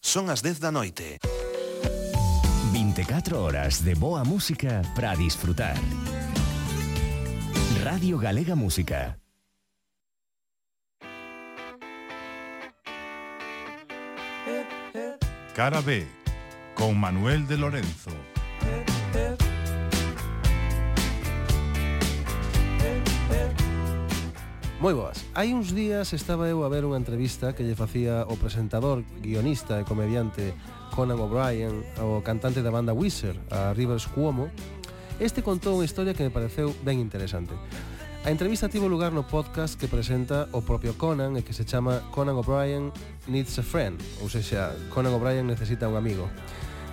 Son 0.00 0.30
as 0.30 0.42
10 0.42 0.60
da 0.60 0.70
noite. 0.70 1.18
24 2.72 3.40
horas 3.42 3.84
de 3.84 3.94
boa 3.94 4.24
música 4.24 4.82
para 4.94 5.14
disfrutar. 5.14 5.76
Radio 7.82 8.18
Galega 8.18 8.54
Música. 8.54 9.18
Cara 15.54 15.80
B 15.80 16.06
con 16.74 16.96
Manuel 16.96 17.46
de 17.48 17.56
Lorenzo. 17.56 18.27
Moi 24.78 24.94
boas. 24.94 25.26
Hai 25.34 25.50
uns 25.50 25.74
días 25.74 26.14
estaba 26.14 26.46
eu 26.46 26.62
a 26.62 26.70
ver 26.70 26.86
unha 26.86 27.02
entrevista 27.02 27.50
que 27.50 27.66
lle 27.66 27.74
facía 27.74 28.22
o 28.30 28.38
presentador, 28.38 29.02
guionista 29.18 29.74
e 29.74 29.82
comediante 29.82 30.54
Conan 30.94 31.18
O'Brien 31.18 31.82
ao 31.98 32.22
cantante 32.22 32.62
da 32.62 32.70
banda 32.70 32.94
Weezer, 32.94 33.34
a 33.50 33.74
Rivers 33.74 34.06
Cuomo. 34.06 34.46
Este 35.18 35.42
contou 35.42 35.74
unha 35.74 35.82
historia 35.82 36.14
que 36.14 36.22
me 36.22 36.30
pareceu 36.30 36.70
ben 36.86 37.02
interesante. 37.02 37.58
A 38.22 38.30
entrevista 38.30 38.70
tivo 38.70 38.86
lugar 38.86 39.10
no 39.10 39.26
podcast 39.26 39.74
que 39.74 39.90
presenta 39.90 40.46
o 40.54 40.62
propio 40.62 40.94
Conan 40.94 41.34
e 41.34 41.42
que 41.42 41.50
se 41.50 41.66
chama 41.66 41.98
Conan 42.14 42.38
O'Brien 42.38 42.94
Needs 43.26 43.58
a 43.58 43.66
Friend, 43.66 43.98
ou 44.22 44.30
seja, 44.30 44.70
Conan 44.94 45.10
O'Brien 45.10 45.50
necesita 45.50 45.90
un 45.90 45.98
amigo, 45.98 46.30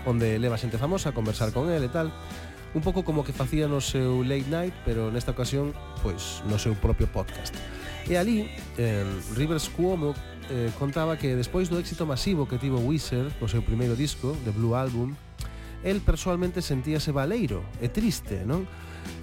onde 0.10 0.42
leva 0.42 0.58
xente 0.58 0.82
famosa 0.82 1.14
a 1.14 1.18
conversar 1.18 1.54
con 1.54 1.70
ele 1.70 1.86
e 1.86 1.94
tal 1.94 2.10
un 2.76 2.82
pouco 2.84 3.08
como 3.08 3.24
que 3.24 3.32
facía 3.32 3.72
no 3.72 3.80
seu 3.80 4.22
late 4.28 4.52
night, 4.52 4.76
pero 4.84 5.08
nesta 5.08 5.32
ocasión, 5.32 5.72
pois, 6.04 6.44
no 6.44 6.60
seu 6.60 6.76
propio 6.76 7.08
podcast. 7.08 7.56
E 8.06 8.20
ali, 8.20 8.52
eh, 8.76 9.08
Rivers 9.34 9.72
Cuomo 9.72 10.12
eh, 10.52 10.70
contaba 10.78 11.16
que 11.16 11.40
despois 11.40 11.72
do 11.72 11.80
éxito 11.80 12.04
masivo 12.04 12.46
que 12.46 12.60
tivo 12.60 12.84
Wizard 12.84 13.32
co 13.40 13.48
seu 13.48 13.64
primeiro 13.64 13.96
disco, 13.96 14.36
The 14.44 14.52
Blue 14.52 14.76
Album, 14.76 15.16
el 15.88 16.04
persoalmente 16.04 16.60
sentíase 16.60 17.16
valeiro 17.16 17.64
e 17.80 17.88
triste, 17.88 18.44
non? 18.44 18.68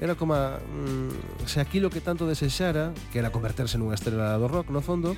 Era 0.01 0.17
como 0.17 0.33
mm, 0.33 1.45
se 1.45 1.61
aquilo 1.61 1.93
que 1.93 2.01
tanto 2.01 2.25
desexara, 2.25 2.97
que 3.13 3.21
era 3.21 3.29
converterse 3.29 3.77
nunha 3.77 4.01
estrela 4.01 4.41
do 4.41 4.49
rock 4.49 4.73
no 4.73 4.81
fondo, 4.81 5.13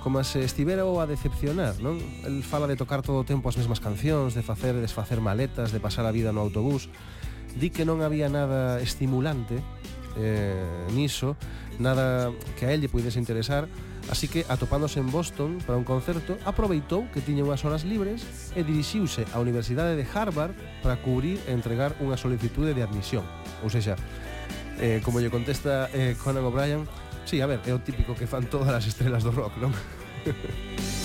como 0.00 0.24
se 0.24 0.40
estivera 0.40 0.88
o 0.88 1.04
a 1.04 1.06
decepcionar, 1.06 1.76
non? 1.84 2.00
El 2.24 2.40
fala 2.40 2.64
de 2.64 2.80
tocar 2.80 3.04
todo 3.04 3.20
o 3.20 3.28
tempo 3.28 3.52
as 3.52 3.60
mesmas 3.60 3.78
cancións, 3.78 4.32
de 4.32 4.40
facer 4.40 4.72
e 4.72 4.80
desfacer 4.80 5.20
maletas, 5.20 5.68
de 5.68 5.84
pasar 5.84 6.08
a 6.08 6.14
vida 6.16 6.32
no 6.32 6.40
autobús, 6.40 6.88
di 7.58 7.70
que 7.70 7.86
non 7.86 8.02
había 8.02 8.28
nada 8.28 8.82
estimulante 8.82 9.62
eh, 10.16 10.54
niso, 10.94 11.36
nada 11.78 12.30
que 12.58 12.66
a 12.66 12.72
elle 12.72 12.88
puidese 12.88 13.18
interesar, 13.18 13.68
así 14.10 14.28
que 14.28 14.44
atopándose 14.48 15.00
en 15.00 15.10
Boston 15.10 15.58
para 15.66 15.78
un 15.78 15.84
concerto, 15.84 16.38
aproveitou 16.44 17.06
que 17.10 17.20
tiña 17.20 17.42
unhas 17.42 17.64
horas 17.66 17.82
libres 17.82 18.52
e 18.54 18.62
dirixiuse 18.62 19.26
á 19.34 19.40
Universidade 19.42 19.98
de 19.98 20.06
Harvard 20.06 20.54
para 20.82 21.00
cubrir 21.02 21.40
e 21.46 21.54
entregar 21.54 21.96
unha 21.98 22.18
solicitude 22.18 22.74
de 22.76 22.82
admisión. 22.84 23.26
Ou 23.62 23.70
seja, 23.70 23.98
eh, 24.78 25.02
como 25.02 25.18
lle 25.18 25.32
contesta 25.32 25.90
eh, 25.90 26.14
Conan 26.20 26.46
O'Brien, 26.46 26.86
sí, 27.26 27.40
a 27.42 27.46
ver, 27.50 27.58
é 27.66 27.72
o 27.74 27.80
típico 27.82 28.14
que 28.14 28.30
fan 28.30 28.46
todas 28.46 28.70
as 28.70 28.86
estrelas 28.86 29.24
do 29.26 29.32
rock, 29.34 29.58
non? 29.58 29.72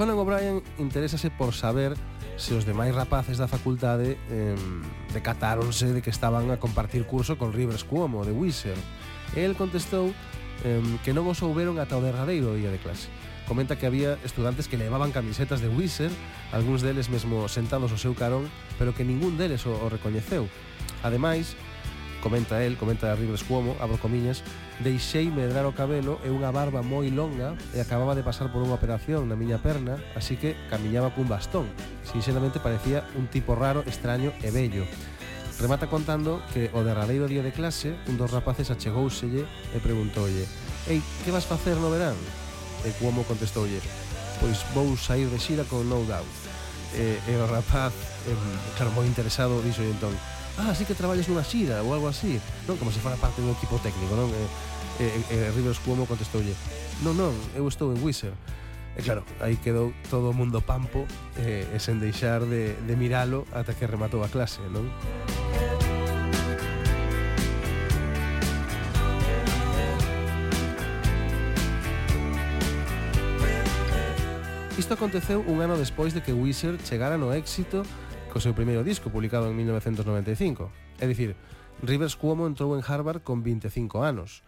Conan 0.00 0.16
O'Brien 0.16 0.62
interésase 0.78 1.28
por 1.28 1.52
saber 1.52 1.92
se 2.40 2.56
os 2.56 2.64
demais 2.64 2.96
rapaces 2.96 3.36
da 3.36 3.52
facultade 3.52 4.16
eh, 4.32 4.56
decatáronse 5.12 5.92
de 5.92 6.00
que 6.00 6.08
estaban 6.08 6.48
a 6.48 6.56
compartir 6.56 7.04
curso 7.04 7.36
con 7.36 7.52
Rivers 7.52 7.84
Cuomo 7.84 8.24
de 8.24 8.32
Wizard. 8.32 8.80
E 9.36 9.44
el 9.44 9.60
contestou 9.60 10.08
eh, 10.64 10.80
que 11.04 11.12
non 11.12 11.28
o 11.28 11.36
souberon 11.36 11.76
ata 11.76 12.00
o 12.00 12.04
derradeiro 12.04 12.56
día 12.56 12.72
de 12.72 12.80
clase. 12.80 13.12
Comenta 13.44 13.76
que 13.76 13.84
había 13.84 14.16
estudantes 14.24 14.72
que 14.72 14.80
levaban 14.80 15.12
camisetas 15.12 15.60
de 15.60 15.68
Wizard, 15.68 16.16
algúns 16.48 16.80
deles 16.80 17.12
mesmo 17.12 17.44
sentados 17.52 17.92
ao 17.92 18.00
seu 18.00 18.16
carón, 18.16 18.48
pero 18.80 18.96
que 18.96 19.04
ningún 19.04 19.36
deles 19.36 19.68
o, 19.68 19.76
o 19.84 19.92
recoñeceu. 19.92 20.48
Ademais, 21.04 21.60
comenta 22.20 22.62
el, 22.64 22.76
comenta 22.76 23.14
Rivers 23.14 23.44
Cuomo, 23.44 23.76
abro 23.80 23.98
comiñas, 23.98 24.44
deixei 24.84 25.28
medrar 25.30 25.66
o 25.66 25.74
cabelo 25.74 26.20
e 26.22 26.30
unha 26.30 26.52
barba 26.52 26.84
moi 26.84 27.08
longa 27.10 27.56
e 27.72 27.80
acababa 27.80 28.14
de 28.14 28.22
pasar 28.22 28.52
por 28.52 28.60
unha 28.62 28.76
operación 28.76 29.26
na 29.26 29.36
miña 29.36 29.58
perna, 29.58 29.98
así 30.14 30.36
que 30.36 30.54
camiñaba 30.68 31.10
cun 31.16 31.26
bastón. 31.26 31.66
Sinceramente 32.04 32.60
parecía 32.60 33.02
un 33.16 33.26
tipo 33.26 33.56
raro, 33.56 33.82
extraño 33.88 34.30
e 34.44 34.52
bello. 34.52 34.84
Remata 35.60 35.92
contando 35.92 36.40
que 36.56 36.72
o 36.72 36.80
derradeiro 36.80 37.28
día 37.28 37.44
de 37.44 37.52
clase 37.52 37.92
un 38.08 38.16
dos 38.16 38.32
rapaces 38.32 38.72
achegouselle 38.72 39.44
e 39.74 39.78
preguntoulle 39.80 40.48
«Ei, 40.88 41.04
que 41.24 41.34
vas 41.34 41.44
facer 41.44 41.76
no 41.76 41.92
verán?» 41.92 42.16
E 42.84 42.92
Cuomo 42.96 43.28
contestoulle 43.28 43.80
«Pois 44.40 44.64
vou 44.72 44.96
sair 44.96 45.28
de 45.28 45.36
xira 45.36 45.68
con 45.68 45.84
No 45.84 46.00
Doubt». 46.08 46.28
E, 46.96 47.22
e 47.22 47.32
o 47.38 47.46
rapaz, 47.46 47.94
eh, 48.26 48.34
claro, 48.74 48.90
moi 48.96 49.06
interesado, 49.06 49.60
dixo 49.62 49.84
entón 49.84 50.16
ah, 50.60 50.70
así 50.70 50.84
que 50.84 50.94
traballas 50.94 51.24
nunha 51.24 51.40
xira 51.40 51.80
ou 51.80 51.96
algo 51.96 52.08
así, 52.08 52.36
non? 52.68 52.76
Como 52.76 52.92
se 52.92 53.00
fora 53.00 53.16
parte 53.16 53.40
dun 53.40 53.56
equipo 53.56 53.80
técnico, 53.80 54.12
non? 54.12 54.28
Eh, 54.28 54.48
eh, 55.00 55.08
eh, 55.08 55.20
e, 55.32 55.34
e, 55.34 55.48
e 55.48 55.52
Rivers 55.56 55.80
Cuomo 55.80 56.04
contestoulle, 56.04 56.52
non, 57.00 57.16
non, 57.16 57.32
eu 57.56 57.64
estou 57.64 57.88
en 57.88 57.98
Wizard. 58.04 58.36
E 58.92 59.00
claro, 59.00 59.24
aí 59.40 59.56
quedou 59.56 59.94
todo 60.12 60.28
o 60.28 60.36
mundo 60.36 60.60
pampo 60.60 61.08
e, 61.40 61.64
e 61.64 61.78
sen 61.80 61.96
deixar 61.96 62.44
de, 62.44 62.76
de 62.76 62.94
miralo 62.98 63.48
ata 63.56 63.72
que 63.72 63.88
rematou 63.88 64.20
a 64.20 64.28
clase, 64.28 64.60
non? 64.68 64.84
Isto 74.76 74.96
aconteceu 74.96 75.40
un 75.46 75.64
ano 75.64 75.78
despois 75.80 76.12
de 76.12 76.20
que 76.20 76.32
Wizard 76.36 76.82
chegara 76.84 77.16
no 77.16 77.32
éxito 77.32 77.86
co 78.30 78.38
seu 78.38 78.54
primeiro 78.54 78.86
disco 78.86 79.10
publicado 79.10 79.50
en 79.50 79.58
1995. 79.58 80.70
É 81.02 81.06
dicir, 81.10 81.34
Rivers 81.82 82.14
Cuomo 82.14 82.46
entrou 82.46 82.78
en 82.78 82.82
Harvard 82.86 83.26
con 83.26 83.42
25 83.42 84.06
anos. 84.06 84.46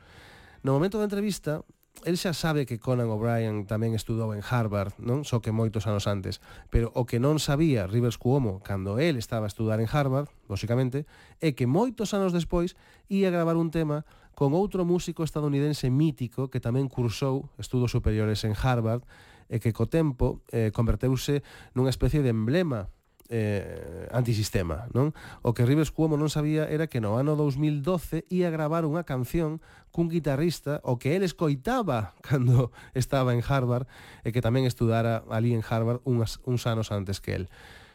No 0.63 0.79
momento 0.79 1.03
da 1.03 1.11
entrevista, 1.11 1.67
el 2.07 2.15
xa 2.15 2.31
sabe 2.31 2.63
que 2.63 2.79
Conan 2.79 3.11
O'Brien 3.11 3.67
tamén 3.67 3.99
estudou 3.99 4.31
en 4.39 4.43
Harvard, 4.47 4.95
non? 5.03 5.27
Só 5.27 5.43
que 5.43 5.51
moitos 5.51 5.91
anos 5.91 6.07
antes. 6.07 6.39
Pero 6.71 6.95
o 6.95 7.11
que 7.11 7.19
non 7.19 7.43
sabía 7.43 7.91
Rivers 7.91 8.23
Cuomo 8.23 8.63
cando 8.63 9.03
el 9.03 9.19
estaba 9.19 9.51
a 9.51 9.53
estudar 9.53 9.83
en 9.83 9.91
Harvard, 9.91 10.31
lóxicamente, 10.47 11.03
é 11.43 11.51
que 11.51 11.67
moitos 11.67 12.15
anos 12.15 12.31
despois 12.31 12.79
ia 13.11 13.35
gravar 13.35 13.59
un 13.59 13.75
tema 13.75 14.07
con 14.39 14.55
outro 14.55 14.87
músico 14.87 15.27
estadounidense 15.27 15.91
mítico 15.91 16.55
que 16.55 16.63
tamén 16.63 16.87
cursou 16.87 17.51
estudos 17.59 17.91
superiores 17.91 18.47
en 18.47 18.55
Harvard 18.55 19.03
e 19.51 19.59
que 19.59 19.75
co 19.75 19.91
tempo 19.91 20.39
eh, 20.55 20.71
converteuse 20.71 21.43
nunha 21.75 21.91
especie 21.91 22.23
de 22.23 22.31
emblema 22.31 22.89
eh, 23.29 24.09
antisistema, 24.11 24.89
non? 24.93 25.15
O 25.41 25.55
que 25.55 25.65
Rivers 25.65 25.95
Cuomo 25.95 26.19
non 26.19 26.33
sabía 26.33 26.69
era 26.69 26.91
que 26.91 27.01
no 27.01 27.17
ano 27.17 27.39
2012 27.39 28.27
ia 28.29 28.51
gravar 28.51 28.85
unha 28.85 29.07
canción 29.07 29.63
cun 29.93 30.09
guitarrista 30.09 30.81
o 30.83 30.97
que 30.99 31.15
el 31.15 31.23
escoitaba 31.23 32.17
cando 32.27 32.73
estaba 32.93 33.33
en 33.37 33.45
Harvard 33.45 33.87
e 34.27 34.33
que 34.33 34.45
tamén 34.45 34.67
estudara 34.69 35.25
ali 35.31 35.55
en 35.55 35.63
Harvard 35.63 36.03
unhas, 36.05 36.41
uns 36.45 36.67
anos 36.67 36.91
antes 36.91 37.21
que 37.21 37.37
el. 37.37 37.45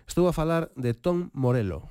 Estou 0.07 0.29
a 0.29 0.33
falar 0.33 0.71
de 0.79 0.95
Tom 0.95 1.29
Morello. 1.33 1.83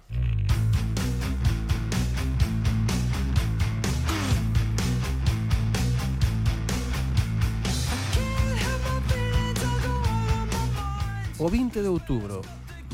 O 11.37 11.53
20 11.53 11.85
de 11.85 11.89
outubro 11.93 12.41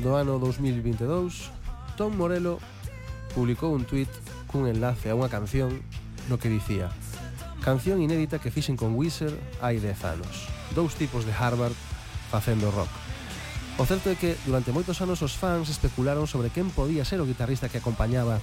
do 0.03 0.19
ano 0.19 0.43
2022, 0.43 1.55
Tom 1.95 2.19
Morello 2.19 2.59
publicou 3.39 3.71
un 3.71 3.87
tweet 3.87 4.11
cun 4.51 4.67
enlace 4.67 5.09
a 5.09 5.17
unha 5.17 5.31
canción 5.31 5.79
no 6.27 6.37
que 6.43 6.51
dicía 6.51 6.91
Canción 7.63 8.03
inédita 8.03 8.43
que 8.43 8.51
fixen 8.51 8.75
con 8.75 8.99
Wizard 8.99 9.39
hai 9.63 9.79
10 9.79 9.95
anos 10.05 10.51
Dous 10.75 10.99
tipos 10.99 11.23
de 11.23 11.33
Harvard 11.33 11.79
facendo 12.35 12.75
rock 12.75 12.91
O 13.81 13.87
certo 13.87 14.13
é 14.13 14.19
que 14.19 14.37
durante 14.45 14.75
moitos 14.75 15.01
anos 15.01 15.23
os 15.25 15.39
fans 15.39 15.73
especularon 15.73 16.29
sobre 16.29 16.53
quen 16.53 16.69
podía 16.69 17.07
ser 17.07 17.23
o 17.23 17.29
guitarrista 17.29 17.71
que 17.73 17.81
acompañaba 17.81 18.43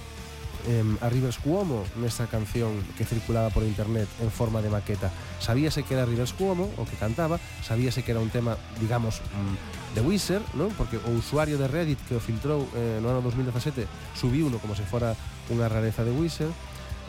eh, 0.66 0.82
a 1.00 1.08
Rivers 1.08 1.38
Cuomo 1.38 1.86
nesta 2.00 2.26
canción 2.26 2.82
que 2.98 3.06
circulaba 3.06 3.54
por 3.54 3.62
internet 3.62 4.08
en 4.20 4.32
forma 4.34 4.58
de 4.60 4.68
maqueta. 4.68 5.08
Sabíase 5.38 5.86
que 5.86 5.94
era 5.94 6.04
Rivers 6.04 6.34
Cuomo 6.34 6.68
o 6.76 6.82
que 6.84 6.98
cantaba, 6.98 7.38
sabíase 7.62 8.02
que 8.02 8.10
era 8.10 8.20
un 8.20 8.28
tema, 8.28 8.58
digamos, 8.82 9.22
mm, 9.22 9.79
de 9.94 10.00
Wizard, 10.00 10.44
non? 10.54 10.70
Porque 10.78 10.98
o 11.02 11.10
usuario 11.14 11.58
de 11.58 11.66
Reddit 11.66 11.98
que 12.06 12.14
o 12.14 12.22
filtrou 12.22 12.66
eh, 12.78 13.02
no 13.02 13.10
ano 13.10 13.22
2017 13.22 13.86
subiu 14.14 14.46
uno 14.46 14.62
como 14.62 14.78
se 14.78 14.86
fora 14.86 15.18
unha 15.50 15.66
rareza 15.66 16.06
de 16.06 16.14
Wizard 16.14 16.54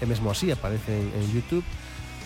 e 0.02 0.06
mesmo 0.10 0.34
así 0.34 0.50
aparece 0.50 0.98
en, 0.98 1.14
en 1.14 1.26
Youtube 1.30 1.66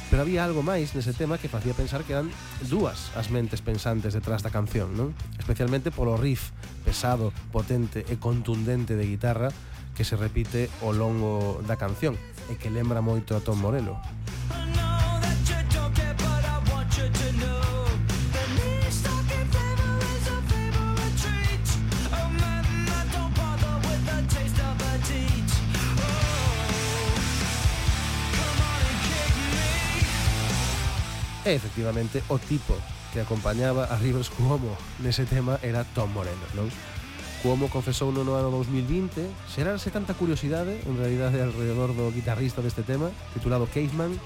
pero 0.10 0.22
había 0.22 0.46
algo 0.46 0.62
máis 0.62 0.94
nese 0.96 1.12
tema 1.12 1.42
que 1.42 1.52
facía 1.52 1.76
pensar 1.76 2.06
que 2.06 2.14
eran 2.16 2.32
dúas 2.72 3.12
as 3.20 3.34
mentes 3.34 3.60
pensantes 3.60 4.16
detrás 4.16 4.46
da 4.46 4.54
canción, 4.54 4.96
non? 4.96 5.12
Especialmente 5.36 5.92
polo 5.92 6.16
riff 6.16 6.56
pesado, 6.86 7.36
potente 7.52 8.06
e 8.08 8.16
contundente 8.16 8.96
de 8.96 9.10
guitarra 9.10 9.50
que 9.98 10.08
se 10.08 10.16
repite 10.16 10.72
ao 10.80 10.96
longo 10.96 11.60
da 11.66 11.76
canción 11.76 12.16
e 12.48 12.56
que 12.56 12.72
lembra 12.72 13.02
moito 13.04 13.36
a 13.36 13.42
Tom 13.42 13.60
Morello. 13.60 13.98
E 31.46 31.54
efectivamente 31.54 32.26
o 32.34 32.42
tipo 32.42 32.74
que 33.14 33.22
acompañaba 33.22 33.86
a 33.86 34.02
Rivers 34.02 34.34
Cuomo 34.34 34.74
nese 34.98 35.30
tema 35.30 35.62
era 35.62 35.86
Tom 35.94 36.10
Moreno, 36.10 36.42
non? 36.58 36.66
Cuomo 37.46 37.70
confesou 37.70 38.10
no 38.10 38.26
ano 38.26 38.50
2020 38.50 39.30
xerarse 39.54 39.94
tanta 39.94 40.18
curiosidade 40.18 40.82
en 40.90 40.98
realidade 40.98 41.46
alrededor 41.46 41.94
do 41.94 42.10
guitarrista 42.10 42.66
deste 42.66 42.82
tema 42.82 43.14
titulado 43.38 43.70
Caveman 43.70 44.18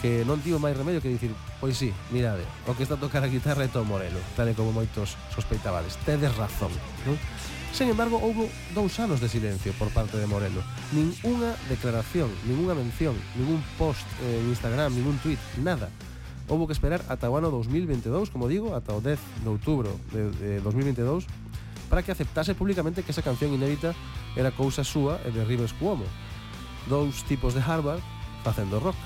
que 0.00 0.24
non 0.24 0.40
tivo 0.40 0.56
máis 0.56 0.72
remedio 0.72 1.04
que 1.04 1.12
dicir 1.12 1.36
pois 1.60 1.76
sí, 1.76 1.92
mirade, 2.08 2.48
o 2.64 2.72
que 2.72 2.88
está 2.88 2.96
a 2.96 3.04
tocar 3.04 3.20
a 3.20 3.28
guitarra 3.28 3.68
é 3.68 3.70
Tom 3.70 3.84
Morello 3.92 4.24
tal 4.32 4.48
e 4.48 4.56
como 4.56 4.72
moitos 4.72 5.20
sospeitabades 5.36 6.00
tedes 6.08 6.32
razón 6.40 6.72
non? 7.04 7.20
Sen 7.76 7.92
embargo, 7.92 8.16
houve 8.18 8.48
dous 8.72 8.96
anos 8.96 9.20
de 9.20 9.28
silencio 9.28 9.76
por 9.76 9.92
parte 9.92 10.16
de 10.16 10.24
Morello 10.24 10.64
Nin 10.96 11.12
unha 11.20 11.52
declaración, 11.68 12.32
ninguna 12.48 12.72
mención, 12.72 13.12
ningún 13.36 13.60
post 13.76 14.08
eh, 14.24 14.40
en 14.40 14.48
Instagram, 14.48 14.96
ningún 14.96 15.20
tweet, 15.20 15.38
nada 15.60 15.92
houve 16.50 16.66
que 16.66 16.74
esperar 16.74 17.00
ata 17.08 17.30
o 17.30 17.38
ano 17.38 17.48
2022, 17.48 18.28
como 18.28 18.50
digo, 18.50 18.74
ata 18.74 18.92
o 18.92 19.00
10 19.00 19.46
de 19.46 19.48
outubro 19.48 19.94
de, 20.10 20.34
de 20.34 20.50
2022, 20.60 21.24
para 21.86 22.02
que 22.02 22.10
aceptase 22.10 22.58
públicamente 22.58 23.06
que 23.06 23.14
esa 23.14 23.22
canción 23.22 23.54
inédita 23.54 23.94
era 24.34 24.50
cousa 24.50 24.82
súa 24.82 25.22
e 25.22 25.30
de 25.30 25.46
Rivers 25.46 25.72
Cuomo. 25.78 26.04
Dous 26.90 27.22
tipos 27.24 27.54
de 27.54 27.62
Harvard 27.62 28.02
facendo 28.42 28.82
rock. 28.82 28.98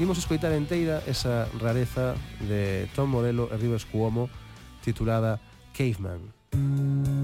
Imos 0.00 0.16
escoitar 0.16 0.56
enteira 0.56 1.04
esa 1.04 1.46
rareza 1.60 2.16
de 2.40 2.88
Tom 2.96 3.12
Morello 3.12 3.52
e 3.52 3.56
Rivers 3.60 3.84
Cuomo 3.84 4.32
titulada 4.80 5.36
Caveman. 5.76 6.32
Caveman. 6.50 7.17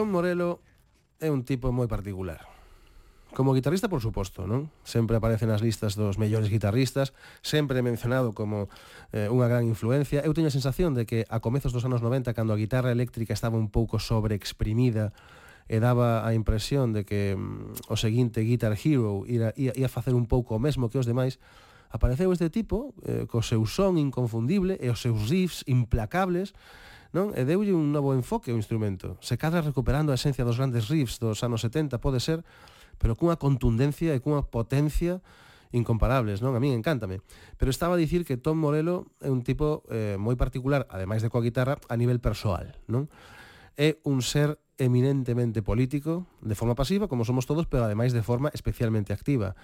Tom 0.00 0.16
Morello 0.16 0.64
é 1.20 1.28
un 1.28 1.44
tipo 1.44 1.68
moi 1.76 1.84
particular. 1.84 2.48
Como 3.36 3.52
guitarrista, 3.52 3.84
por 3.84 4.00
suposto, 4.00 4.48
non? 4.48 4.72
Sempre 4.80 5.20
aparece 5.20 5.44
nas 5.44 5.60
listas 5.60 5.92
dos 5.92 6.16
mellores 6.16 6.48
guitarristas, 6.48 7.12
sempre 7.44 7.84
mencionado 7.84 8.32
como 8.32 8.72
eh, 9.12 9.28
unha 9.28 9.44
gran 9.44 9.68
influencia. 9.68 10.24
Eu 10.24 10.32
teño 10.32 10.48
a 10.48 10.56
sensación 10.56 10.96
de 10.96 11.04
que 11.04 11.28
a 11.28 11.44
comezos 11.44 11.76
dos 11.76 11.84
anos 11.84 12.00
90, 12.00 12.32
cando 12.32 12.56
a 12.56 12.60
guitarra 12.64 12.96
eléctrica 12.96 13.36
estaba 13.36 13.60
un 13.60 13.68
pouco 13.68 14.00
sobreexprimida 14.00 15.12
e 15.68 15.76
daba 15.84 16.24
a 16.24 16.32
impresión 16.32 16.96
de 16.96 17.04
que 17.04 17.36
mm, 17.36 17.92
o 17.92 17.96
seguinte 18.00 18.40
Guitar 18.40 18.80
Hero 18.80 19.28
ia, 19.28 19.52
ia, 19.60 19.76
ia 19.76 19.92
facer 19.92 20.16
un 20.16 20.24
pouco 20.24 20.56
o 20.56 20.62
mesmo 20.64 20.88
que 20.88 20.96
os 20.96 21.04
demais, 21.04 21.36
apareceu 21.92 22.32
este 22.32 22.48
tipo 22.48 22.96
eh, 23.04 23.28
co 23.28 23.44
seu 23.44 23.68
son 23.68 24.00
inconfundible 24.00 24.80
e 24.80 24.88
os 24.88 25.04
seus 25.04 25.28
riffs 25.28 25.60
implacables 25.68 26.56
non? 27.10 27.34
E 27.34 27.42
deulle 27.42 27.74
un 27.74 27.90
novo 27.90 28.14
enfoque 28.14 28.54
ao 28.54 28.58
instrumento. 28.58 29.18
Se 29.18 29.34
cadra 29.34 29.62
recuperando 29.62 30.14
a 30.14 30.18
esencia 30.18 30.46
dos 30.46 30.58
grandes 30.58 30.86
riffs 30.86 31.18
dos 31.18 31.42
anos 31.42 31.62
70, 31.62 31.98
pode 31.98 32.22
ser, 32.22 32.46
pero 32.98 33.18
cunha 33.18 33.40
contundencia 33.40 34.14
e 34.14 34.22
cunha 34.22 34.46
potencia 34.46 35.18
incomparables, 35.72 36.42
non? 36.42 36.54
A 36.54 36.60
min 36.62 36.74
encántame. 36.74 37.22
Pero 37.58 37.70
estaba 37.70 37.94
a 37.94 38.00
dicir 38.00 38.26
que 38.26 38.38
Tom 38.38 38.58
Morello 38.58 39.06
é 39.22 39.30
un 39.30 39.46
tipo 39.46 39.86
eh, 39.90 40.18
moi 40.18 40.34
particular, 40.34 40.86
ademais 40.90 41.22
de 41.22 41.30
coa 41.30 41.42
guitarra, 41.42 41.78
a 41.86 41.94
nivel 41.94 42.18
persoal, 42.18 42.74
non? 42.90 43.06
É 43.78 44.02
un 44.02 44.20
ser 44.20 44.58
eminentemente 44.80 45.62
político, 45.62 46.26
de 46.42 46.56
forma 46.58 46.74
pasiva, 46.74 47.06
como 47.06 47.22
somos 47.22 47.46
todos, 47.46 47.66
pero 47.70 47.86
ademais 47.86 48.10
de 48.10 48.22
forma 48.22 48.50
especialmente 48.54 49.14
activa. 49.14 49.54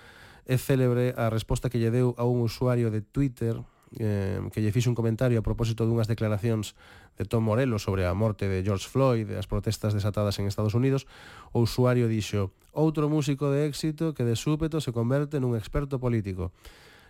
É 0.46 0.54
célebre 0.58 1.10
a 1.18 1.26
resposta 1.26 1.66
que 1.66 1.82
lle 1.82 1.90
deu 1.90 2.14
a 2.14 2.22
un 2.22 2.38
usuario 2.38 2.94
de 2.94 3.02
Twitter, 3.02 3.58
eh, 3.96 4.40
que 4.52 4.60
lle 4.60 4.72
fixe 4.72 4.88
un 4.88 4.98
comentario 4.98 5.40
a 5.40 5.46
propósito 5.46 5.84
dunhas 5.88 6.08
declaracións 6.08 6.76
de 7.16 7.24
Tom 7.24 7.48
Morello 7.48 7.80
sobre 7.80 8.04
a 8.04 8.12
morte 8.12 8.48
de 8.48 8.60
George 8.60 8.84
Floyd 8.88 9.28
e 9.32 9.40
as 9.40 9.48
protestas 9.48 9.96
desatadas 9.96 10.36
en 10.36 10.48
Estados 10.48 10.76
Unidos, 10.76 11.08
o 11.56 11.64
usuario 11.64 12.06
dixo 12.08 12.52
outro 12.76 13.08
músico 13.08 13.48
de 13.48 13.64
éxito 13.64 14.12
que 14.12 14.24
de 14.28 14.36
súpeto 14.36 14.84
se 14.84 14.92
converte 14.92 15.40
nun 15.40 15.56
experto 15.56 15.96
político. 15.96 16.52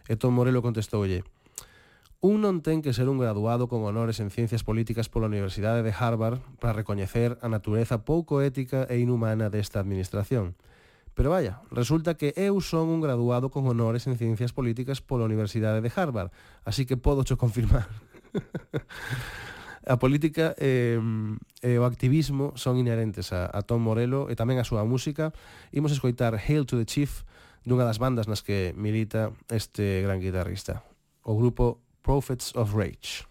E 0.06 0.14
Tom 0.14 0.38
Morello 0.38 0.62
contestoulle 0.62 1.26
Un 2.24 2.40
non 2.40 2.64
ten 2.64 2.80
que 2.80 2.96
ser 2.96 3.12
un 3.12 3.20
graduado 3.20 3.68
con 3.68 3.84
honores 3.84 4.22
en 4.24 4.32
ciencias 4.32 4.64
políticas 4.64 5.12
pola 5.12 5.28
Universidade 5.28 5.84
de 5.84 5.92
Harvard 5.92 6.40
para 6.58 6.72
recoñecer 6.72 7.36
a 7.44 7.50
natureza 7.52 8.08
pouco 8.08 8.40
ética 8.40 8.88
e 8.88 8.96
inhumana 9.02 9.52
desta 9.52 9.78
administración. 9.84 10.56
Pero 11.16 11.30
vaya, 11.30 11.64
resulta 11.72 12.20
que 12.20 12.36
eu 12.36 12.60
son 12.60 12.92
un 12.92 13.00
graduado 13.00 13.48
con 13.48 13.64
honores 13.64 14.04
en 14.04 14.20
Ciencias 14.20 14.52
Políticas 14.52 15.00
pola 15.00 15.24
Universidade 15.24 15.80
de 15.80 15.88
Harvard, 15.88 16.28
así 16.68 16.84
que 16.84 17.00
podo 17.00 17.24
cho 17.24 17.40
confirmar. 17.40 17.88
a 19.88 19.96
política 19.96 20.52
eh, 20.60 21.00
e 21.64 21.80
o 21.80 21.88
activismo 21.88 22.52
son 22.60 22.76
inherentes 22.76 23.32
a, 23.32 23.48
a 23.48 23.64
Tom 23.64 23.80
Morello 23.80 24.28
e 24.28 24.36
tamén 24.36 24.60
a 24.60 24.68
súa 24.68 24.84
música. 24.84 25.32
Imos 25.72 25.88
escoitar 25.88 26.36
Hail 26.36 26.68
to 26.68 26.76
the 26.76 26.84
Chief 26.84 27.24
dunha 27.64 27.88
das 27.88 27.96
bandas 27.96 28.28
nas 28.28 28.44
que 28.44 28.76
milita 28.76 29.32
este 29.48 30.04
gran 30.04 30.20
guitarrista, 30.20 30.84
o 31.24 31.32
grupo 31.32 31.80
Prophets 32.04 32.52
of 32.60 32.76
Rage. 32.76 33.24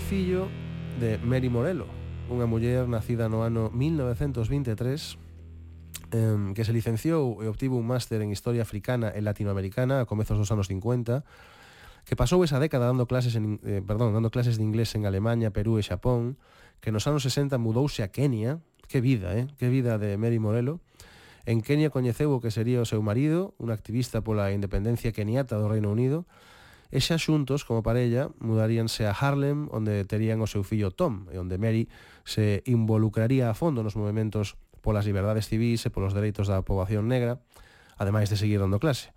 é 0.00 0.02
fillo 0.02 0.48
de 0.98 1.18
Mary 1.20 1.52
Morelo, 1.52 1.84
unha 2.32 2.48
muller 2.48 2.88
nacida 2.88 3.28
no 3.28 3.44
ano 3.44 3.68
1923 3.68 5.20
eh, 6.16 6.56
que 6.56 6.64
se 6.64 6.72
licenciou 6.72 7.44
e 7.44 7.46
obtivo 7.52 7.76
un 7.76 7.84
máster 7.84 8.24
en 8.24 8.32
Historia 8.32 8.64
Africana 8.64 9.12
e 9.12 9.20
Latinoamericana 9.20 10.00
a 10.00 10.08
comezos 10.08 10.40
dos 10.40 10.48
anos 10.48 10.72
50, 10.72 11.20
que 12.08 12.16
pasou 12.16 12.40
esa 12.40 12.56
década 12.56 12.88
dando 12.88 13.04
clases 13.04 13.36
en, 13.36 13.60
eh, 13.60 13.84
perdón, 13.84 14.16
dando 14.16 14.32
clases 14.32 14.56
de 14.56 14.64
inglés 14.64 14.96
en 14.96 15.04
Alemanha, 15.04 15.52
Perú 15.52 15.76
e 15.76 15.84
Xapón, 15.84 16.40
que 16.80 16.88
nos 16.88 17.04
anos 17.04 17.20
60 17.28 17.60
mudouse 17.60 18.00
a 18.00 18.08
Kenia, 18.08 18.64
que 18.88 19.04
vida, 19.04 19.36
eh? 19.36 19.52
que 19.60 19.68
vida 19.68 20.00
de 20.00 20.16
Mary 20.16 20.40
Morelo, 20.40 20.80
En 21.48 21.60
Kenia 21.64 21.88
coñeceu 21.88 22.32
o 22.36 22.40
que 22.40 22.52
sería 22.52 22.84
o 22.84 22.88
seu 22.88 23.00
marido, 23.00 23.56
un 23.56 23.72
activista 23.72 24.20
pola 24.20 24.52
independencia 24.52 25.12
keniata 25.12 25.56
do 25.56 25.72
Reino 25.72 25.88
Unido, 25.88 26.28
E 26.90 26.98
xa 26.98 27.22
xuntos, 27.22 27.62
como 27.62 27.86
parella, 27.86 28.34
mudaríanse 28.42 29.06
a 29.06 29.14
Harlem, 29.14 29.70
onde 29.70 30.02
terían 30.10 30.42
o 30.42 30.50
seu 30.50 30.66
fillo 30.66 30.90
Tom, 30.90 31.30
e 31.30 31.38
onde 31.38 31.54
Mary 31.54 31.86
se 32.26 32.66
involucraría 32.66 33.46
a 33.46 33.54
fondo 33.54 33.86
nos 33.86 33.94
movimentos 33.94 34.58
polas 34.82 35.06
liberdades 35.06 35.46
civis 35.46 35.86
e 35.86 35.94
polos 35.94 36.18
dereitos 36.18 36.50
da 36.50 36.66
poboación 36.66 37.06
negra, 37.06 37.38
ademais 37.94 38.26
de 38.26 38.34
seguir 38.34 38.58
dando 38.58 38.82
clase. 38.82 39.14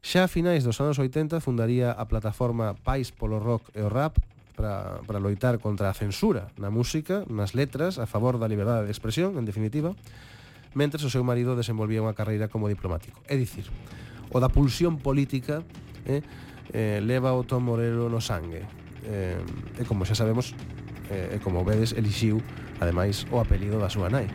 Xa 0.00 0.24
a 0.24 0.32
finais 0.32 0.64
dos 0.64 0.80
anos 0.80 0.96
80 0.96 1.44
fundaría 1.44 1.92
a 1.92 2.08
plataforma 2.08 2.72
Pais 2.72 3.12
polo 3.12 3.36
Rock 3.36 3.68
e 3.76 3.84
o 3.84 3.92
Rap 3.92 4.16
para, 4.56 5.04
para 5.04 5.20
loitar 5.20 5.60
contra 5.60 5.92
a 5.92 5.94
censura 5.94 6.48
na 6.56 6.72
música, 6.72 7.28
nas 7.28 7.52
letras, 7.52 8.00
a 8.00 8.08
favor 8.08 8.40
da 8.40 8.48
liberdade 8.48 8.88
de 8.88 8.92
expresión, 8.96 9.36
en 9.36 9.44
definitiva, 9.44 9.92
mentres 10.72 11.04
o 11.04 11.12
seu 11.12 11.20
marido 11.20 11.52
desenvolvía 11.52 12.00
unha 12.00 12.16
carreira 12.16 12.48
como 12.48 12.64
diplomático. 12.64 13.20
É 13.28 13.36
dicir, 13.36 13.68
o 14.32 14.40
da 14.40 14.48
pulsión 14.48 14.96
política 14.96 15.60
eh, 16.08 16.24
eh, 16.72 17.00
leva 17.02 17.32
o 17.32 17.44
Tom 17.44 17.64
Morello 17.66 18.08
no 18.08 18.20
sangue. 18.20 18.62
Eh, 19.04 19.40
e 19.80 19.82
como 19.88 20.04
xa 20.04 20.14
sabemos, 20.14 20.54
eh, 21.10 21.36
e 21.36 21.42
como 21.42 21.64
vedes, 21.64 21.96
elixiu, 21.96 22.38
ademais, 22.78 23.26
o 23.32 23.40
apelido 23.40 23.80
da 23.80 23.88
súa 23.88 24.08
nai. 24.12 24.28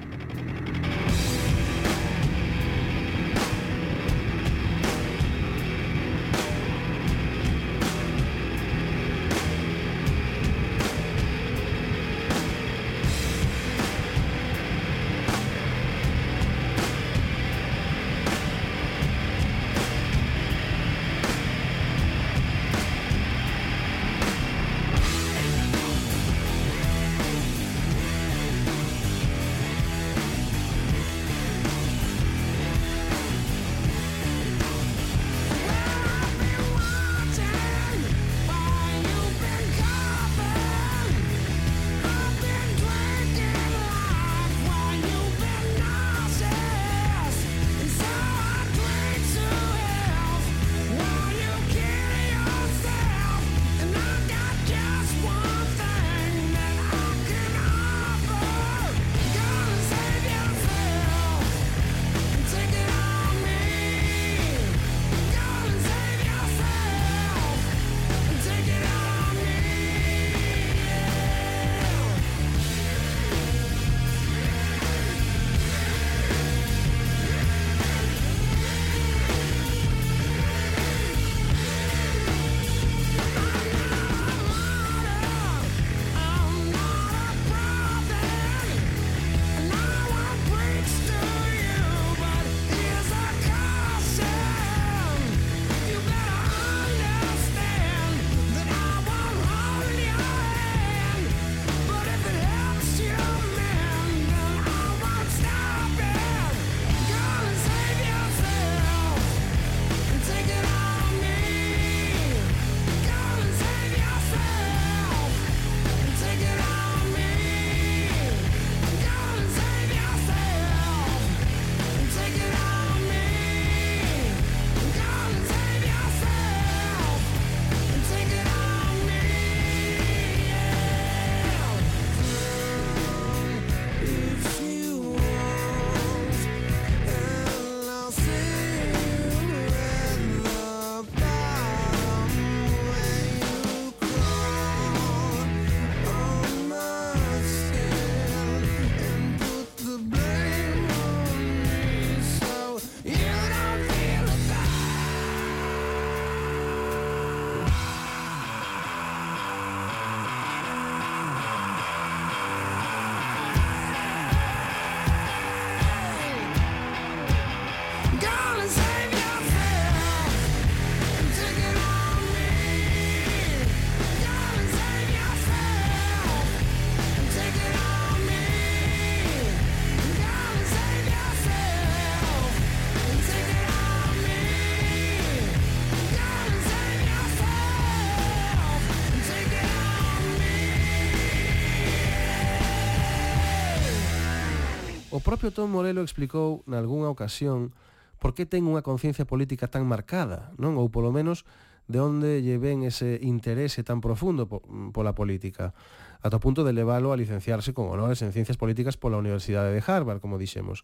propio 195.45 195.61
Tom 195.61 195.77
Morello 195.77 196.01
explicou 196.01 196.65
nalgúnha 196.65 197.05
ocasión 197.05 197.69
por 198.17 198.33
que 198.33 198.49
ten 198.49 198.65
unha 198.65 198.81
conciencia 198.81 199.29
política 199.29 199.69
tan 199.69 199.85
marcada, 199.85 200.49
non? 200.57 200.73
Ou 200.73 200.89
polo 200.89 201.13
menos 201.13 201.45
de 201.85 202.01
onde 202.01 202.41
lle 202.41 202.57
ven 202.57 202.81
ese 202.81 203.21
interese 203.21 203.85
tan 203.85 204.01
profundo 204.01 204.49
po, 204.49 204.65
pola 204.89 205.13
política, 205.13 205.77
ata 206.25 206.41
o 206.41 206.41
punto 206.41 206.65
de 206.65 206.73
leválo 206.73 207.13
a 207.13 207.19
licenciarse 207.21 207.77
con 207.77 207.93
honores 207.93 208.25
en 208.25 208.33
Ciencias 208.33 208.57
Políticas 208.57 208.97
pola 208.97 209.21
Universidade 209.21 209.69
de 209.69 209.85
Harvard, 209.85 210.17
como 210.17 210.41
dixemos. 210.41 210.81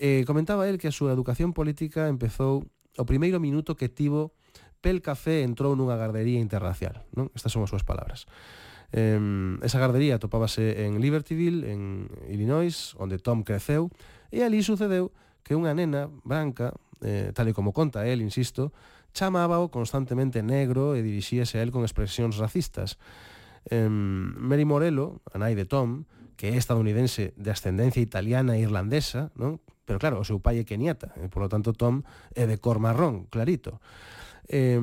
Eh, 0.00 0.24
comentaba 0.24 0.64
el 0.64 0.80
que 0.80 0.88
a 0.88 0.96
súa 0.96 1.12
educación 1.12 1.52
política 1.52 2.08
empezou 2.08 2.64
o 2.96 3.04
primeiro 3.04 3.36
minuto 3.36 3.76
que 3.76 3.92
tivo 3.92 4.32
pel 4.80 5.04
café 5.04 5.44
entrou 5.44 5.76
nunha 5.76 6.00
gardería 6.00 6.40
interracial. 6.40 7.04
Non? 7.12 7.28
Estas 7.36 7.52
son 7.52 7.60
as 7.60 7.68
súas 7.68 7.84
palabras. 7.84 8.24
Eh, 8.94 9.18
esa 9.66 9.82
gardería 9.82 10.22
topábase 10.22 10.86
en 10.86 11.02
Libertyville, 11.02 11.66
en 11.66 12.06
Illinois, 12.30 12.94
onde 12.94 13.18
Tom 13.18 13.42
creceu, 13.42 13.90
e 14.30 14.46
ali 14.46 14.62
sucedeu 14.62 15.10
que 15.42 15.58
unha 15.58 15.74
nena 15.74 16.06
branca, 16.22 16.78
eh, 17.02 17.34
tal 17.34 17.50
e 17.50 17.56
como 17.58 17.74
conta 17.74 18.06
el, 18.06 18.22
insisto, 18.22 18.70
chamábao 19.10 19.66
constantemente 19.74 20.46
negro 20.46 20.94
e 20.94 21.02
dirixíase 21.02 21.58
a 21.58 21.66
él 21.66 21.74
con 21.74 21.82
expresións 21.82 22.38
racistas. 22.38 23.02
Eh, 23.66 23.90
Mary 23.90 24.62
Morello, 24.62 25.18
a 25.34 25.42
nai 25.42 25.58
de 25.58 25.66
Tom, 25.66 26.06
que 26.38 26.50
é 26.50 26.54
estadounidense 26.54 27.34
de 27.34 27.50
ascendencia 27.50 27.98
italiana 27.98 28.54
e 28.54 28.62
irlandesa, 28.62 29.34
non? 29.34 29.58
pero 29.82 29.98
claro, 29.98 30.22
o 30.22 30.26
seu 30.26 30.38
pai 30.38 30.62
é 30.62 30.64
keniata, 30.64 31.10
e 31.18 31.26
polo 31.26 31.50
tanto 31.50 31.74
Tom 31.74 32.06
é 32.30 32.46
de 32.46 32.62
cor 32.62 32.78
marrón, 32.78 33.26
clarito. 33.26 33.82
Eh, 34.48 34.78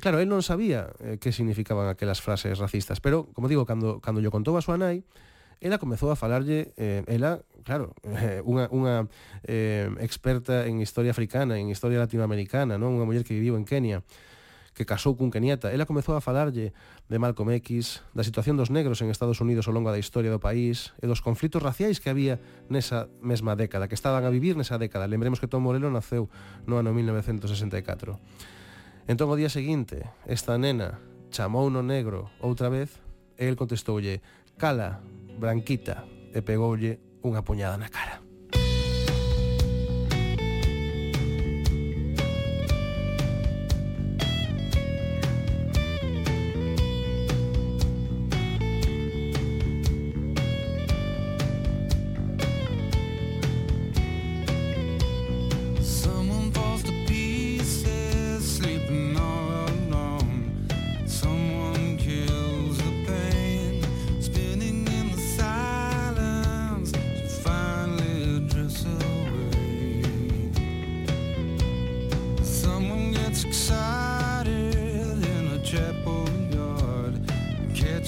claro, 0.00 0.20
él 0.22 0.28
non 0.30 0.46
sabía 0.46 0.94
eh, 1.02 1.18
que 1.18 1.34
significaban 1.34 1.90
aquelas 1.90 2.22
frases 2.22 2.58
racistas, 2.58 3.02
pero, 3.02 3.26
como 3.34 3.50
digo, 3.50 3.66
cando, 3.66 3.98
cando 3.98 4.22
yo 4.22 4.30
contou 4.30 4.54
a 4.54 4.62
súa 4.62 4.78
nai, 4.78 5.02
ela 5.60 5.76
comezou 5.76 6.08
a 6.08 6.16
falarlle, 6.16 6.72
eh, 6.78 7.04
ela, 7.10 7.42
claro, 7.66 7.92
eh, 8.06 8.40
unha, 8.50 8.70
unha 8.72 9.10
eh, 9.44 9.90
experta 10.00 10.64
en 10.64 10.80
historia 10.80 11.12
africana, 11.12 11.58
en 11.58 11.68
historia 11.68 12.00
latinoamericana, 12.00 12.78
non 12.78 12.96
unha 12.96 13.04
muller 13.04 13.26
que 13.26 13.36
viviu 13.36 13.58
en 13.58 13.66
Kenia, 13.66 14.00
que 14.72 14.86
casou 14.86 15.12
cun 15.12 15.28
keniata. 15.28 15.68
Ela 15.74 15.84
comezou 15.84 16.16
a 16.16 16.24
falarlle 16.24 16.72
de 17.10 17.16
Malcolm 17.20 17.52
X, 17.60 18.00
da 18.16 18.24
situación 18.24 18.56
dos 18.56 18.72
negros 18.72 19.04
en 19.04 19.12
Estados 19.12 19.42
Unidos 19.44 19.68
ao 19.68 19.76
longo 19.76 19.92
da 19.92 20.00
historia 20.00 20.32
do 20.32 20.40
país 20.40 20.96
e 21.02 21.10
dos 21.10 21.20
conflitos 21.20 21.60
raciais 21.60 22.00
que 22.00 22.08
había 22.08 22.40
nesa 22.72 23.10
mesma 23.20 23.52
década, 23.58 23.90
que 23.90 23.98
estaban 23.98 24.24
a 24.24 24.32
vivir 24.32 24.56
nesa 24.56 24.80
década. 24.80 25.10
Lembremos 25.10 25.36
que 25.36 25.50
Tom 25.50 25.66
Morello 25.66 25.92
naceu 25.92 26.32
no 26.64 26.80
ano 26.80 26.96
1964. 26.96 28.16
Entón 29.10 29.26
o 29.26 29.34
día 29.34 29.50
seguinte, 29.50 30.06
esta 30.22 30.54
nena 30.54 31.02
chamou 31.34 31.66
no 31.66 31.82
negro 31.82 32.30
outra 32.38 32.70
vez 32.70 33.02
e 33.34 33.50
el 33.50 33.58
contestoulle, 33.58 34.22
cala, 34.54 35.02
branquita, 35.34 36.06
e 36.30 36.38
pegoulle 36.46 37.02
unha 37.26 37.42
puñada 37.42 37.74
na 37.74 37.90
cara. 37.90 38.22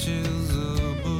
to 0.04 0.20
the 0.20 1.11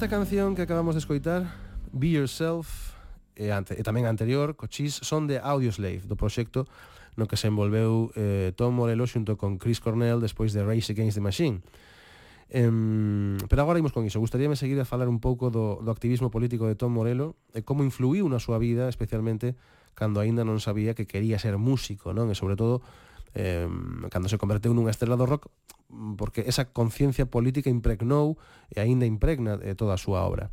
Esta 0.00 0.16
canción 0.16 0.54
que 0.54 0.62
acabamos 0.62 0.94
de 0.94 1.00
escoitar, 1.00 1.52
Be 1.92 2.08
Yourself, 2.08 2.96
e, 3.36 3.52
ante, 3.52 3.76
e 3.76 3.84
tamén 3.84 4.08
anterior, 4.08 4.56
Cochís, 4.56 4.96
son 4.96 5.28
de 5.28 5.36
Audioslave, 5.36 6.00
do 6.08 6.16
proxecto 6.16 6.64
no 7.20 7.28
que 7.28 7.36
se 7.36 7.52
envolveu 7.52 8.08
eh, 8.16 8.56
Tom 8.56 8.80
Morello 8.80 9.04
xunto 9.04 9.36
con 9.36 9.60
Chris 9.60 9.76
Cornell 9.76 10.16
despois 10.24 10.56
de 10.56 10.64
Race 10.64 10.88
Against 10.88 11.20
the 11.20 11.24
Machine. 11.28 11.60
Em, 12.48 13.36
pero 13.52 13.60
agora 13.60 13.76
imos 13.76 13.92
con 13.92 14.08
iso. 14.08 14.24
Gustaríame 14.24 14.56
seguir 14.56 14.80
a 14.80 14.88
falar 14.88 15.04
un 15.04 15.20
pouco 15.20 15.52
do, 15.52 15.84
do 15.84 15.92
activismo 15.92 16.32
político 16.32 16.64
de 16.64 16.80
Tom 16.80 16.96
Morello 16.96 17.36
e 17.52 17.60
como 17.60 17.84
influiu 17.84 18.24
na 18.32 18.40
súa 18.40 18.56
vida, 18.56 18.88
especialmente 18.88 19.52
cando 19.92 20.24
aínda 20.24 20.48
non 20.48 20.64
sabía 20.64 20.96
que 20.96 21.04
quería 21.04 21.36
ser 21.36 21.60
músico, 21.60 22.16
non? 22.16 22.32
E 22.32 22.34
sobre 22.40 22.56
todo 22.56 22.80
eh, 23.34 23.68
cando 24.10 24.28
se 24.28 24.38
converteu 24.38 24.74
nunha 24.74 24.90
estrela 24.90 25.16
do 25.16 25.26
rock 25.26 25.48
porque 26.16 26.46
esa 26.46 26.70
conciencia 26.70 27.26
política 27.26 27.70
impregnou 27.70 28.38
e 28.70 28.78
aínda 28.78 29.06
impregna 29.06 29.58
eh, 29.62 29.74
toda 29.74 29.94
a 29.94 30.02
súa 30.02 30.22
obra. 30.22 30.50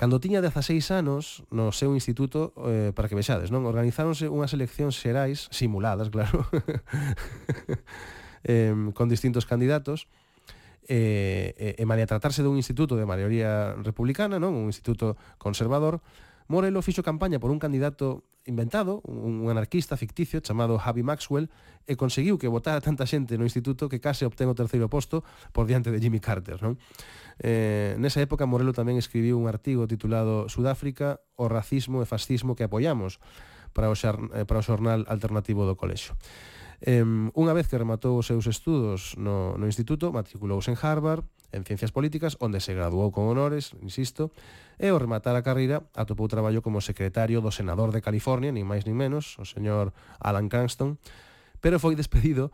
Cando 0.00 0.16
tiña 0.16 0.40
16 0.40 0.80
anos 0.96 1.44
no 1.52 1.76
seu 1.76 1.92
instituto, 1.92 2.56
eh, 2.64 2.92
para 2.96 3.04
que 3.04 3.16
vexades, 3.16 3.52
non? 3.52 3.68
Organizáronse 3.68 4.32
unhas 4.32 4.56
eleccións 4.56 4.96
xerais, 4.96 5.52
simuladas, 5.52 6.08
claro, 6.14 6.48
eh, 8.48 8.72
con 8.96 9.12
distintos 9.12 9.44
candidatos, 9.44 10.08
eh, 10.88 11.52
e, 11.60 11.68
e 11.76 11.84
malia 11.84 12.08
tratarse 12.08 12.40
dun 12.40 12.56
instituto 12.56 12.96
de 12.96 13.04
maioría 13.04 13.76
republicana, 13.84 14.40
non? 14.40 14.56
Un 14.56 14.72
instituto 14.72 15.20
conservador, 15.36 16.00
Morelo 16.50 16.82
fixo 16.82 17.06
campaña 17.06 17.38
por 17.38 17.54
un 17.54 17.62
candidato 17.62 18.26
inventado, 18.42 19.06
un 19.06 19.46
anarquista 19.46 19.94
ficticio 19.94 20.42
chamado 20.42 20.82
Javi 20.82 21.06
Maxwell, 21.06 21.46
e 21.86 21.94
conseguiu 21.94 22.42
que 22.42 22.50
votara 22.50 22.82
tanta 22.82 23.06
xente 23.06 23.38
no 23.38 23.46
instituto 23.46 23.86
que 23.86 24.02
case 24.02 24.26
obtén 24.26 24.50
o 24.50 24.58
terceiro 24.58 24.90
posto 24.90 25.22
por 25.54 25.70
diante 25.70 25.94
de 25.94 26.02
Jimmy 26.02 26.18
Carter. 26.18 26.58
Non? 26.58 26.74
Eh, 27.38 27.94
nesa 28.02 28.18
época, 28.18 28.50
Morelo 28.50 28.74
tamén 28.74 28.98
escribiu 28.98 29.38
un 29.38 29.46
artigo 29.46 29.86
titulado 29.86 30.50
Sudáfrica, 30.50 31.22
o 31.38 31.46
racismo 31.46 32.02
e 32.02 32.10
fascismo 32.10 32.58
que 32.58 32.66
apoiamos 32.66 33.22
para 33.70 33.86
o, 33.86 33.94
xar, 33.94 34.18
eh, 34.34 34.42
para 34.42 34.58
o 34.58 34.66
xornal 34.66 35.06
alternativo 35.06 35.62
do 35.70 35.78
colexo. 35.78 36.18
Eh, 36.82 37.06
unha 37.06 37.54
vez 37.54 37.70
que 37.70 37.78
rematou 37.78 38.18
os 38.18 38.26
seus 38.26 38.50
estudos 38.50 39.14
no, 39.14 39.54
no 39.54 39.70
instituto, 39.70 40.10
matriculouse 40.10 40.66
en 40.66 40.74
Harvard, 40.74 41.22
en 41.52 41.64
Ciencias 41.64 41.92
Políticas, 41.92 42.36
onde 42.40 42.60
se 42.60 42.74
graduou 42.74 43.10
con 43.10 43.26
honores, 43.26 43.74
insisto, 43.82 44.30
e 44.78 44.88
ao 44.88 44.98
rematar 44.98 45.36
a 45.36 45.44
carreira 45.44 45.84
atopou 45.92 46.30
traballo 46.30 46.62
como 46.62 46.80
secretario 46.80 47.42
do 47.42 47.52
senador 47.52 47.92
de 47.92 48.00
California, 48.00 48.54
ni 48.54 48.64
máis 48.64 48.88
ni 48.88 48.94
menos, 48.94 49.36
o 49.38 49.44
señor 49.44 49.92
Alan 50.22 50.48
Cranston, 50.48 50.96
pero 51.60 51.82
foi 51.82 51.98
despedido 51.98 52.50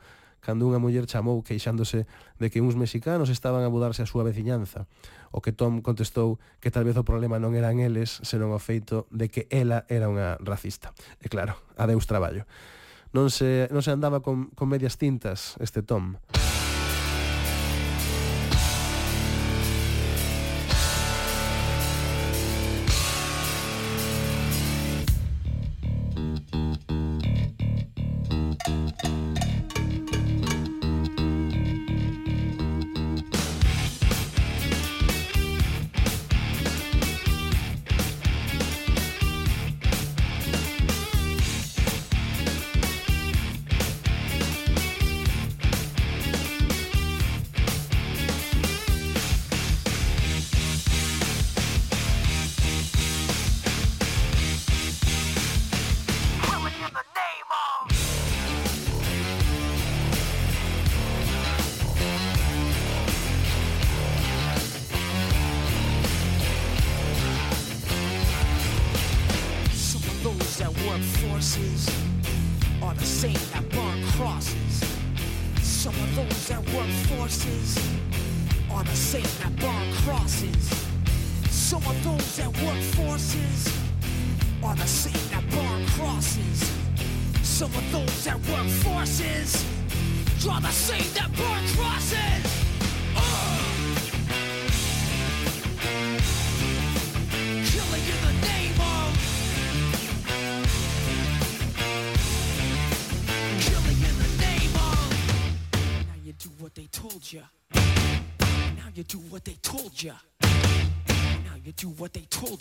cando 0.47 0.71
unha 0.71 0.79
muller 0.79 1.11
chamou 1.11 1.43
queixándose 1.43 2.07
de 2.39 2.47
que 2.55 2.63
uns 2.63 2.79
mexicanos 2.79 3.35
estaban 3.35 3.67
a 3.67 3.73
mudarse 3.73 4.07
a 4.07 4.11
súa 4.11 4.23
veciñanza, 4.23 4.87
o 5.35 5.43
que 5.43 5.51
Tom 5.51 5.83
contestou 5.83 6.39
que 6.63 6.71
tal 6.71 6.87
vez 6.87 6.95
o 6.95 7.03
problema 7.03 7.43
non 7.43 7.59
eran 7.59 7.83
eles, 7.83 8.23
senón 8.23 8.55
o 8.55 8.63
feito 8.63 9.11
de 9.11 9.27
que 9.27 9.51
ela 9.51 9.83
era 9.91 10.07
unha 10.07 10.39
racista. 10.39 10.95
E 11.19 11.27
claro, 11.27 11.59
adeus 11.75 12.07
traballo. 12.07 12.47
Non 13.11 13.27
se, 13.35 13.67
non 13.75 13.83
se 13.83 13.91
andaba 13.91 14.23
con, 14.23 14.55
con 14.55 14.71
medias 14.71 15.03
tintas 15.03 15.59
este 15.59 15.83
Tom. 15.83 16.15
Tom. 16.31 16.46
crosses. 80.05 80.71
Some 81.51 81.83
of 81.87 82.05
those 82.05 82.37
that 82.37 82.49
work 82.63 82.83
forces 82.95 83.79
are 84.63 84.77
the 84.77 84.87
same 84.87 85.31
that 85.31 85.49
burn 85.51 85.87
crosses. 85.87 86.73
Some 87.43 87.73
of 87.75 87.93
those 87.93 88.25
that 88.25 88.39
work 88.49 88.69
forces 88.85 89.65
draw 90.41 90.61
the 90.61 90.71
same 90.71 91.13
that 91.15 91.31
burn 91.37 91.67
crosses. 91.77 92.56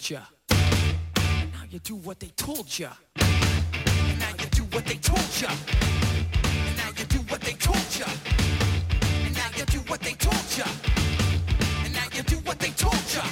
Ya. 0.10 0.20
Now 0.50 1.66
you 1.70 1.80
do 1.80 1.96
what 1.96 2.20
they 2.20 2.32
told 2.36 2.68
ya. 2.80 2.90
Now 3.18 4.30
you 4.40 4.48
do 4.52 4.64
what 4.72 4.86
they 4.86 4.96
told 4.98 5.42
ya. 5.42 5.50
Now 6.78 6.90
you 6.98 7.06
do 7.06 7.20
what 7.30 7.42
they 7.42 7.54
told 7.54 8.00
ya. 8.00 8.06
Now 9.34 9.50
you 9.58 9.66
do 9.66 9.80
what 9.90 10.02
they 10.02 10.14
told 10.14 10.58
ya. 10.58 10.66
And 11.86 11.94
now 11.94 12.08
you 12.16 12.24
do 12.24 12.38
what 12.46 12.60
they 12.60 12.72
told 12.72 13.06
ya. 13.16 13.24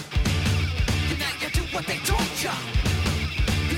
Now 1.19 1.33
you 1.41 1.49
do 1.51 1.63
what 1.73 1.85
they 1.85 1.97
told 1.99 2.43
ya. 2.43 2.53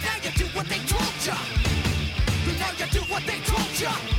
Now 0.05 0.15
you 0.23 0.31
do 0.31 0.45
what 0.55 0.67
they 0.67 0.79
told 0.79 1.25
ya. 1.25 1.35
Now 2.59 2.71
you 2.79 2.87
do 2.91 3.01
what 3.11 3.23
they 3.25 3.39
told 3.45 3.81
ya. 3.81 4.14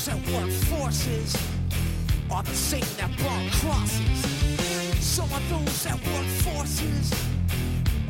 Those 0.00 0.06
that 0.06 0.32
work 0.32 0.50
forces 0.50 1.36
are 2.30 2.42
the 2.42 2.54
same 2.54 2.80
that 2.96 3.14
burn 3.18 3.50
crosses. 3.50 5.04
Some 5.04 5.30
of 5.30 5.46
those 5.50 5.84
that 5.84 5.96
work 6.06 6.26
forces 6.40 7.12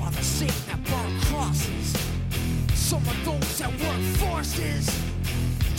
are 0.00 0.12
the 0.12 0.22
same 0.22 0.54
that 0.68 0.84
burn 0.84 1.20
crosses. 1.22 1.96
Some 2.74 3.02
of 3.02 3.24
those 3.24 3.58
that 3.58 3.72
work 3.72 4.02
forces 4.20 4.88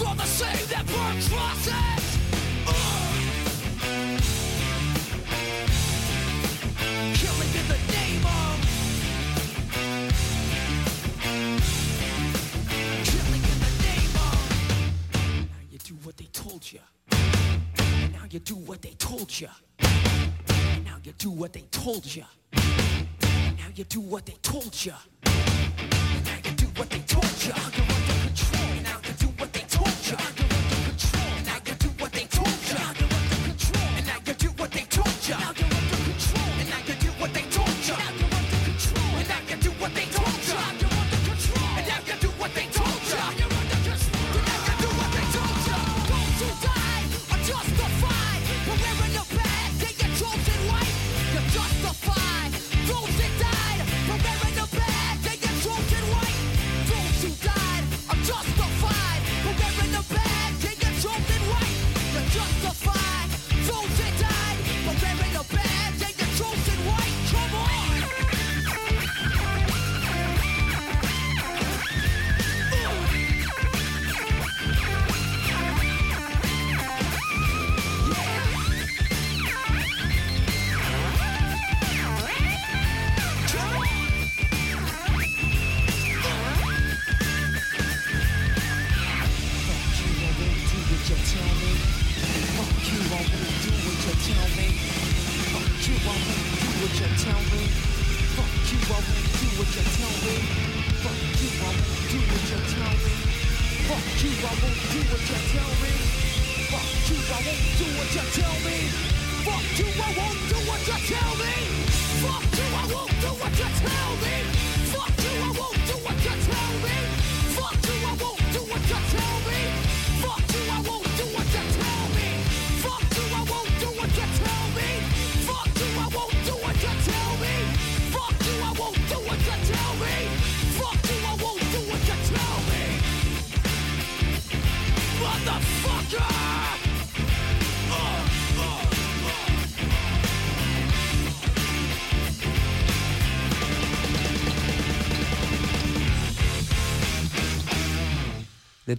are 0.06 0.15
the 0.15 0.26
same 0.26 0.67
that 0.67 0.86
burn 0.86 1.21
crosses. 1.30 2.01
Told 19.32 19.41
you. 19.41 19.48
Now 20.86 20.98
you 21.04 21.13
do 21.17 21.32
what 21.32 21.54
they 21.54 21.62
told 21.72 22.15
you. 22.15 22.24
Now 22.54 23.70
you 23.76 23.84
do 23.86 24.02
what 24.02 24.26
they 24.26 24.36
told 24.41 24.86
you. 24.86 24.94
Now 25.26 26.38
you 26.44 26.52
do 26.52 26.65
what 26.76 26.89
they 26.89 27.00
told 27.00 27.46
you. 27.46 28.21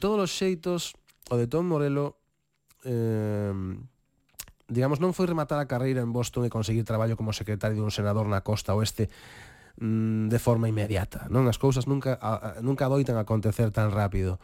todos 0.03 0.19
os 0.19 0.35
xeitos, 0.35 0.99
o 1.31 1.38
de 1.38 1.47
Tom 1.47 1.71
Morello 1.71 2.19
eh, 2.83 3.55
digamos, 4.67 4.99
non 4.99 5.15
foi 5.15 5.29
rematar 5.29 5.62
a 5.62 5.71
carreira 5.71 6.03
en 6.03 6.11
Boston 6.11 6.49
e 6.49 6.51
conseguir 6.51 6.83
traballo 6.83 7.15
como 7.15 7.31
secretario 7.31 7.79
dun 7.79 7.95
senador 7.95 8.27
na 8.27 8.43
costa 8.43 8.75
oeste 8.75 9.07
mm, 9.79 10.27
de 10.27 10.38
forma 10.43 10.67
inmediata. 10.67 11.31
Non 11.31 11.47
as 11.47 11.61
cousas 11.61 11.87
nunca 11.87 12.19
a, 12.19 12.59
a, 12.59 12.65
nunca 12.65 12.91
adoitan 12.91 13.21
acontecer 13.21 13.71
tan 13.71 13.95
rápido. 13.95 14.43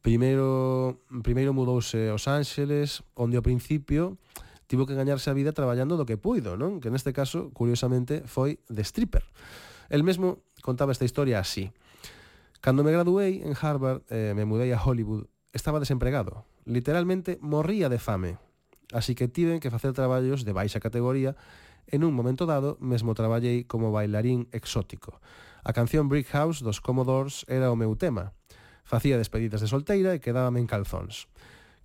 Primeiro 0.00 1.02
primeiro 1.20 1.52
mudouse 1.52 2.08
aos 2.08 2.24
Ángeles, 2.30 3.04
onde 3.18 3.36
ao 3.36 3.44
principio 3.44 4.16
tivo 4.70 4.86
que 4.86 4.94
gañarse 4.94 5.28
a 5.28 5.36
vida 5.36 5.50
traballando 5.52 5.98
do 5.98 6.06
que 6.06 6.16
puido, 6.16 6.54
non? 6.54 6.78
Que 6.78 6.94
neste 6.94 7.10
caso, 7.10 7.50
curiosamente, 7.52 8.22
foi 8.24 8.62
de 8.70 8.86
stripper. 8.86 9.26
El 9.90 10.06
mesmo 10.06 10.46
contaba 10.62 10.94
esta 10.94 11.04
historia 11.04 11.42
así. 11.42 11.74
Cando 12.60 12.84
me 12.84 12.92
graduei 12.92 13.40
en 13.40 13.56
Harvard 13.56 14.04
e 14.12 14.30
eh, 14.30 14.32
me 14.36 14.44
mudei 14.44 14.68
a 14.76 14.80
Hollywood, 14.80 15.32
estaba 15.56 15.80
desempregado. 15.80 16.44
Literalmente 16.68 17.40
morría 17.40 17.88
de 17.88 17.96
fame. 17.96 18.36
Así 18.92 19.14
que 19.14 19.28
tiven 19.28 19.60
que 19.60 19.70
facer 19.72 19.96
traballos 19.96 20.44
de 20.44 20.52
baixa 20.52 20.76
categoría 20.76 21.40
e 21.88 21.96
nun 21.96 22.12
momento 22.12 22.44
dado 22.44 22.76
mesmo 22.76 23.16
traballei 23.16 23.64
como 23.64 23.96
bailarín 23.96 24.44
exótico. 24.52 25.24
A 25.64 25.72
canción 25.72 26.12
Brick 26.12 26.28
House 26.36 26.60
dos 26.60 26.84
Commodores 26.84 27.48
era 27.48 27.72
o 27.72 27.80
meu 27.80 27.96
tema. 27.96 28.36
Facía 28.84 29.16
despedidas 29.16 29.64
de 29.64 29.70
solteira 29.72 30.12
e 30.12 30.20
quedábame 30.20 30.60
en 30.60 30.68
calzóns. 30.68 31.32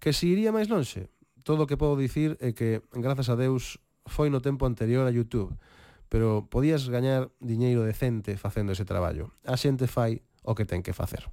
Que 0.03 0.11
se 0.11 0.27
iría 0.27 0.51
máis 0.51 0.67
lonxe? 0.67 1.07
Todo 1.47 1.63
o 1.63 1.69
que 1.71 1.79
podo 1.79 1.95
dicir 1.95 2.35
é 2.43 2.51
que, 2.51 2.83
grazas 2.91 3.31
a 3.31 3.39
Deus, 3.39 3.79
foi 4.03 4.27
no 4.27 4.43
tempo 4.43 4.67
anterior 4.67 5.07
a 5.07 5.15
YouTube, 5.15 5.55
pero 6.11 6.51
podías 6.51 6.91
gañar 6.91 7.31
diñeiro 7.39 7.87
decente 7.87 8.35
facendo 8.35 8.75
ese 8.75 8.83
traballo. 8.83 9.31
A 9.47 9.55
xente 9.55 9.87
fai 9.87 10.19
o 10.45 10.53
que 10.53 10.69
ten 10.69 10.85
que 10.85 10.93
facer. 10.93 11.27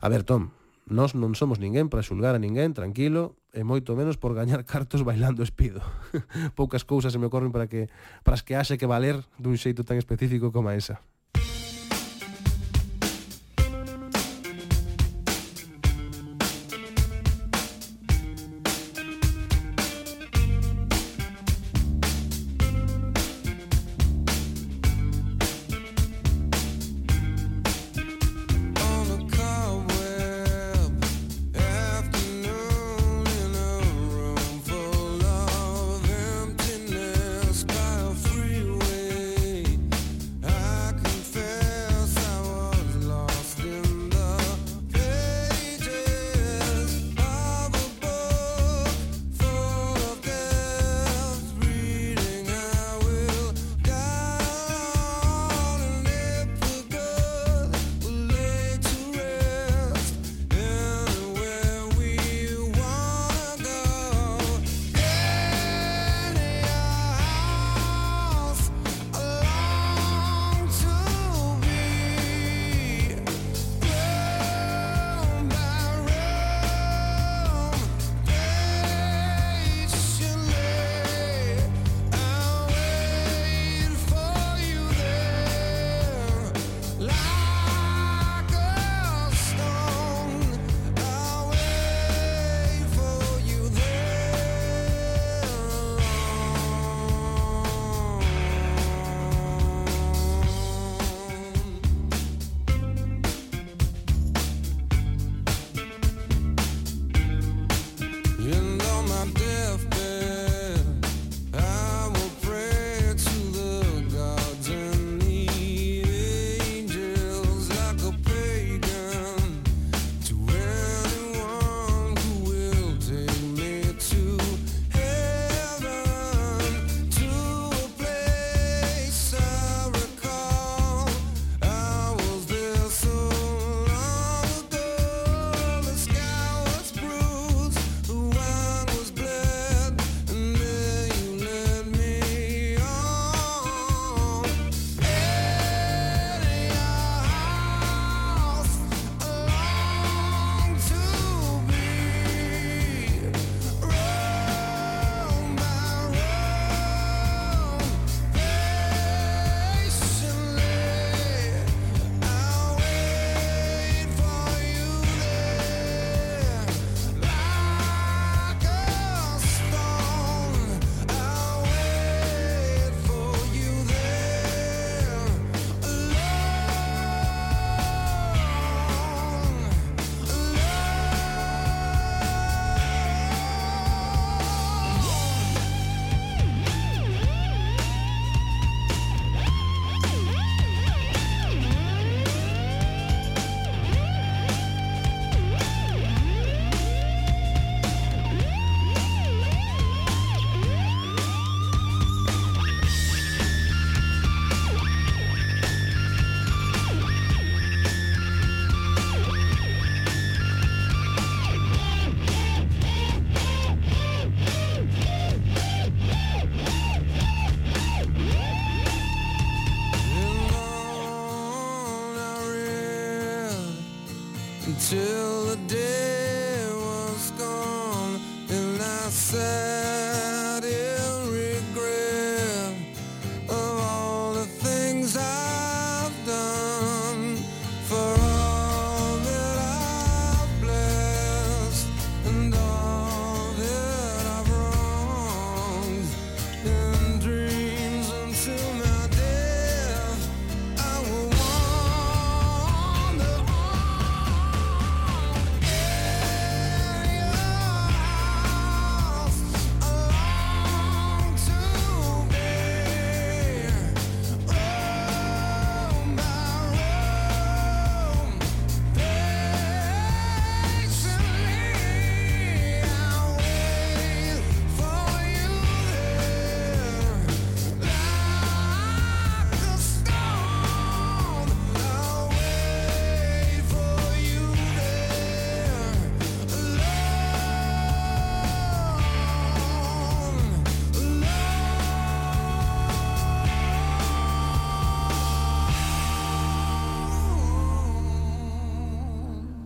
A 0.00 0.08
ver, 0.08 0.22
Tom, 0.22 0.54
nós 0.86 1.16
non 1.16 1.32
somos 1.32 1.56
ninguén 1.58 1.88
para 1.88 2.04
xulgar 2.04 2.36
a 2.36 2.42
ninguén, 2.42 2.76
tranquilo, 2.76 3.40
e 3.56 3.64
moito 3.64 3.96
menos 3.96 4.20
por 4.20 4.36
gañar 4.36 4.62
cartos 4.70 5.02
bailando 5.02 5.42
espido. 5.42 5.80
Poucas 6.58 6.84
cousas 6.84 7.12
se 7.12 7.18
me 7.18 7.26
ocorren 7.26 7.52
para 7.52 7.66
que 7.66 7.88
para 8.20 8.36
as 8.36 8.44
que 8.44 8.52
haxe 8.52 8.76
que 8.76 8.88
valer 8.88 9.20
dun 9.40 9.56
xeito 9.56 9.82
tan 9.82 9.96
específico 9.96 10.52
como 10.52 10.68
esa. 10.70 11.00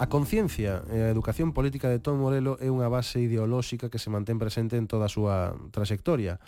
conciencia 0.08 0.82
e 0.88 1.04
a 1.04 1.12
educación 1.12 1.52
política 1.52 1.92
de 1.92 2.00
Tom 2.00 2.16
Morelo 2.16 2.56
é 2.64 2.72
unha 2.72 2.88
base 2.88 3.20
ideolóxica 3.20 3.92
que 3.92 4.00
se 4.00 4.08
mantén 4.08 4.40
presente 4.40 4.80
en 4.80 4.88
toda 4.88 5.06
a 5.06 5.12
súa 5.12 5.52
trayectoria 5.68 6.40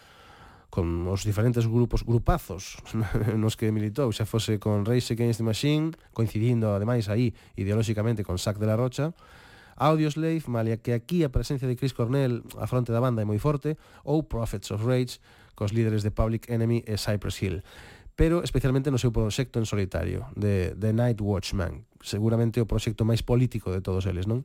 con 0.73 1.05
os 1.07 1.29
diferentes 1.29 1.69
grupos 1.69 2.09
grupazos 2.09 2.81
nos 3.37 3.61
que 3.61 3.69
militou, 3.69 4.09
xa 4.17 4.25
fose 4.25 4.57
con 4.57 4.89
Rage 4.89 5.13
Against 5.13 5.45
the 5.45 5.47
Machine, 5.47 5.93
coincidindo 6.17 6.73
ademais 6.73 7.13
aí 7.13 7.37
ideolóxicamente 7.55 8.25
con 8.25 8.41
Sac 8.41 8.57
de 8.57 8.67
la 8.67 8.81
Rocha, 8.81 9.13
Audioslave, 9.81 10.45
malia 10.49 10.77
que 10.77 10.93
aquí 10.93 11.25
a 11.25 11.33
presencia 11.33 11.69
de 11.69 11.77
Chris 11.77 11.93
Cornell 11.93 12.45
a 12.61 12.69
fronte 12.69 12.93
da 12.93 13.01
banda 13.01 13.25
é 13.25 13.29
moi 13.29 13.41
forte, 13.41 13.77
ou 14.05 14.25
Prophets 14.25 14.73
of 14.73 14.85
Rage, 14.85 15.21
cos 15.53 15.77
líderes 15.77 16.01
de 16.01 16.13
Public 16.13 16.49
Enemy 16.49 16.85
e 16.89 16.97
Cypress 16.97 17.41
Hill 17.41 17.61
pero 18.21 18.45
especialmente 18.45 18.93
no 18.93 19.01
seu 19.01 19.17
proxecto 19.17 19.57
en 19.57 19.65
solitario, 19.65 20.29
de 20.37 20.77
The 20.77 20.93
Night 20.93 21.25
Watchman, 21.25 21.89
seguramente 22.05 22.61
o 22.61 22.69
proxecto 22.69 23.09
máis 23.09 23.25
político 23.25 23.73
de 23.73 23.81
todos 23.81 24.05
eles, 24.05 24.29
non? 24.29 24.45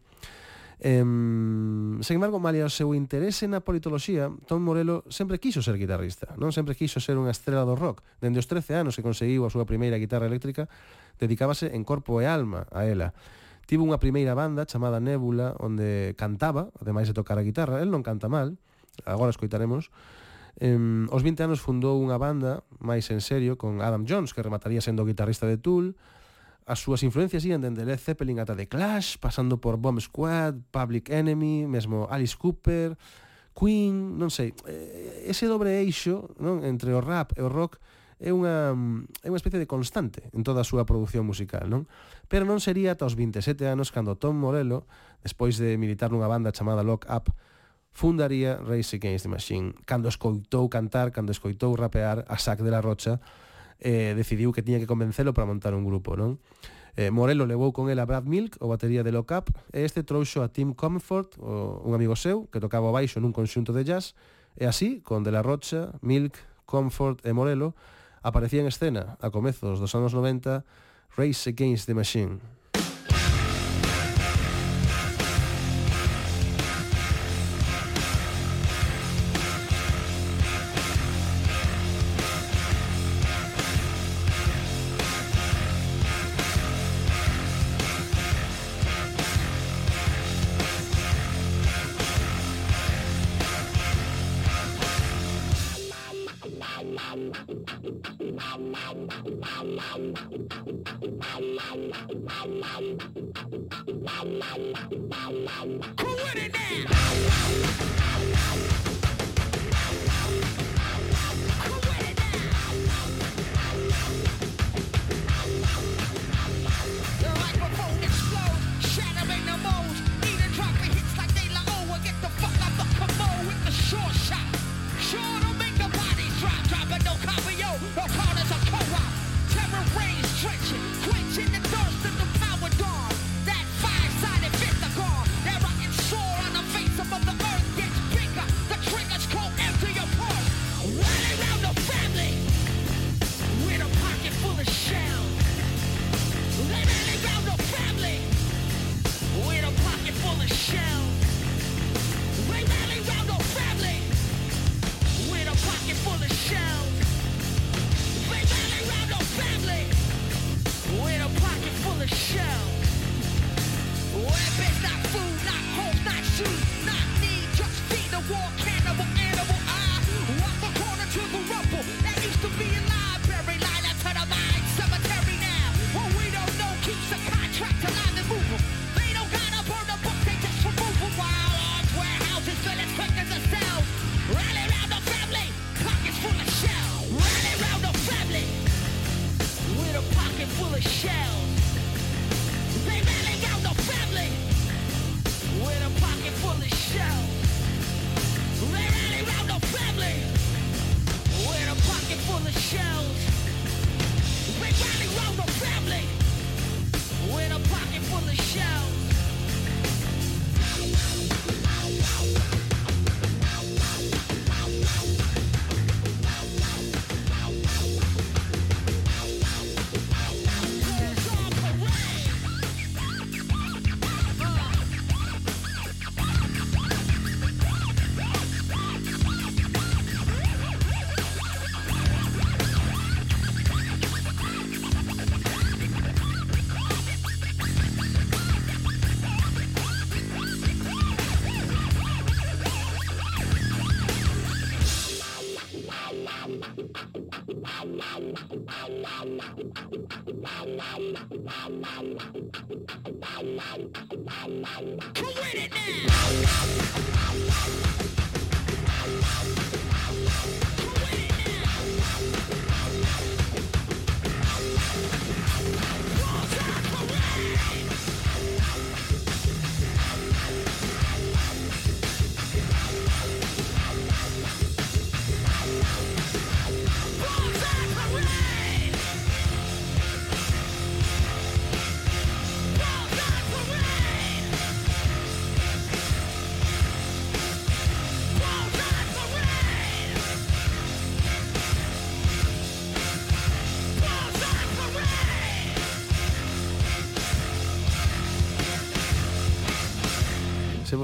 Em, 0.79 1.99
sen 1.99 2.15
embargo, 2.15 2.39
malia 2.39 2.63
o 2.63 2.71
seu 2.71 2.95
interese 2.95 3.51
na 3.51 3.59
politoloxía, 3.59 4.31
Tom 4.47 4.63
Morello 4.63 5.03
sempre 5.11 5.43
quiso 5.43 5.59
ser 5.59 5.75
guitarrista, 5.75 6.39
non 6.39 6.55
sempre 6.55 6.71
quiso 6.71 7.03
ser 7.03 7.19
unha 7.19 7.35
estrela 7.35 7.67
do 7.67 7.75
rock. 7.75 7.99
Dende 8.23 8.39
os 8.39 8.47
13 8.47 8.79
anos 8.79 8.95
que 8.95 9.03
conseguiu 9.03 9.43
a 9.43 9.51
súa 9.51 9.67
primeira 9.67 9.99
guitarra 9.99 10.31
eléctrica, 10.31 10.71
dedicábase 11.19 11.75
en 11.75 11.83
corpo 11.83 12.23
e 12.23 12.31
alma 12.31 12.71
a 12.71 12.87
ela. 12.87 13.11
Tivo 13.67 13.83
unha 13.83 13.99
primeira 13.99 14.39
banda 14.39 14.63
chamada 14.63 15.03
Nebula, 15.03 15.51
onde 15.59 16.15
cantaba, 16.15 16.71
ademais 16.79 17.11
de 17.11 17.15
tocar 17.19 17.35
a 17.35 17.43
guitarra. 17.43 17.83
El 17.83 17.91
non 17.91 18.07
canta 18.07 18.31
mal, 18.31 18.55
agora 19.03 19.35
escoitaremos, 19.35 19.91
Em, 20.57 21.03
aos 21.11 21.19
20 21.19 21.43
anos 21.43 21.59
fundou 21.59 21.99
unha 21.99 22.15
banda 22.15 22.63
máis 22.79 23.11
en 23.11 23.19
serio 23.19 23.59
con 23.59 23.83
Adam 23.83 24.07
Jones, 24.07 24.31
que 24.31 24.39
remataría 24.39 24.79
sendo 24.79 25.03
o 25.03 25.09
guitarrista 25.09 25.43
de 25.43 25.59
Tool. 25.59 25.99
As 26.65 26.79
súas 26.81 27.03
influencias 27.03 27.43
ian 27.43 27.61
dende 27.61 27.83
Led 27.83 27.99
Zeppelin 27.99 28.39
ata 28.39 28.55
The 28.55 28.71
Clash, 28.71 29.19
pasando 29.19 29.59
por 29.59 29.77
Bomb 29.77 29.99
Squad, 29.99 30.55
Public 30.71 31.11
Enemy, 31.11 31.67
mesmo 31.67 32.07
Alice 32.09 32.39
Cooper, 32.39 32.95
Queen, 33.51 34.19
non 34.19 34.31
sei. 34.31 34.55
Ese 35.27 35.47
dobre 35.47 35.79
eixo 35.83 36.31
non 36.39 36.63
entre 36.63 36.95
o 36.95 37.03
rap 37.03 37.35
e 37.35 37.43
o 37.43 37.51
rock 37.51 37.79
é 38.19 38.31
unha, 38.31 38.71
é 39.23 39.27
unha 39.27 39.39
especie 39.39 39.59
de 39.59 39.67
constante 39.67 40.31
en 40.31 40.47
toda 40.47 40.63
a 40.63 40.67
súa 40.67 40.87
produción 40.87 41.27
musical, 41.27 41.67
non? 41.67 41.87
Pero 42.31 42.47
non 42.47 42.63
sería 42.63 42.95
ata 42.95 43.03
os 43.03 43.19
27 43.19 43.67
anos 43.67 43.91
cando 43.91 44.15
Tom 44.15 44.39
Morello, 44.39 44.87
despois 45.19 45.59
de 45.59 45.75
militar 45.75 46.15
nunha 46.15 46.31
banda 46.31 46.55
chamada 46.55 46.83
Lock 46.83 47.07
Up, 47.11 47.35
fundaría 47.95 48.57
Race 48.57 48.97
Against 48.97 49.23
the 49.23 49.29
Machine. 49.29 49.73
Cando 49.85 50.11
escoitou 50.11 50.67
cantar, 50.67 51.15
cando 51.15 51.31
escoitou 51.31 51.79
rapear 51.79 52.27
a 52.27 52.37
Sac 52.37 52.59
de 52.59 52.69
la 52.69 52.83
Rocha, 52.83 53.23
eh, 53.79 54.11
decidiu 54.19 54.51
que 54.51 54.61
tiña 54.61 54.83
que 54.83 54.85
convencelo 54.85 55.31
para 55.31 55.47
montar 55.47 55.71
un 55.71 55.87
grupo, 55.87 56.19
non? 56.19 56.35
Eh, 56.99 57.07
Morello 57.07 57.47
levou 57.47 57.71
con 57.71 57.87
el 57.87 58.03
a 58.03 58.05
Brad 58.05 58.27
Milk, 58.27 58.59
o 58.59 58.67
batería 58.67 58.99
de 58.99 59.15
Lock 59.15 59.31
Up, 59.31 59.47
e 59.71 59.87
este 59.87 60.03
trouxo 60.03 60.43
a 60.43 60.51
Tim 60.51 60.75
Comfort, 60.75 61.39
o, 61.39 61.79
un 61.87 61.95
amigo 61.95 62.19
seu, 62.19 62.51
que 62.51 62.59
tocaba 62.59 62.91
o 62.91 62.95
baixo 62.95 63.23
nun 63.23 63.31
conxunto 63.31 63.71
de 63.71 63.87
jazz, 63.87 64.11
e 64.59 64.67
así, 64.67 64.99
con 64.99 65.23
De 65.23 65.31
La 65.31 65.39
Rocha, 65.39 65.95
Milk, 66.03 66.35
Comfort 66.67 67.23
e 67.23 67.31
Morello, 67.31 67.79
aparecía 68.27 68.59
en 68.59 68.67
escena, 68.67 69.15
a 69.23 69.31
comezos 69.31 69.79
dos 69.79 69.95
anos 69.95 70.11
90, 70.11 70.67
Race 71.15 71.47
Against 71.47 71.87
the 71.87 71.95
Machine. 71.95 72.54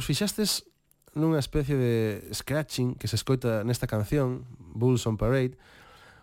vos 0.01 0.09
fixastes 0.09 0.65
nunha 1.13 1.37
especie 1.37 1.77
de 1.77 2.25
scratching 2.33 2.97
que 2.97 3.05
se 3.05 3.13
escoita 3.13 3.61
nesta 3.61 3.85
canción, 3.85 4.49
Bulls 4.57 5.05
on 5.05 5.13
Parade, 5.13 5.61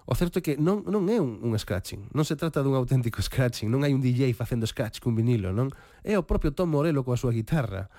O 0.09 0.16
certo 0.16 0.41
é 0.41 0.43
que 0.43 0.57
non, 0.57 0.89
non 0.89 1.05
é 1.12 1.20
un, 1.20 1.37
un 1.45 1.53
scratching, 1.61 2.09
non 2.16 2.24
se 2.24 2.33
trata 2.33 2.64
dun 2.64 2.72
auténtico 2.72 3.20
scratching, 3.20 3.68
non 3.68 3.85
hai 3.85 3.93
un 3.93 4.01
DJ 4.01 4.33
facendo 4.33 4.64
scratch 4.64 5.05
cun 5.05 5.12
vinilo, 5.12 5.53
non? 5.53 5.68
É 6.01 6.16
o 6.16 6.24
propio 6.24 6.49
Tom 6.57 6.72
Morello 6.72 7.05
coa 7.05 7.20
súa 7.20 7.29
guitarra. 7.29 7.93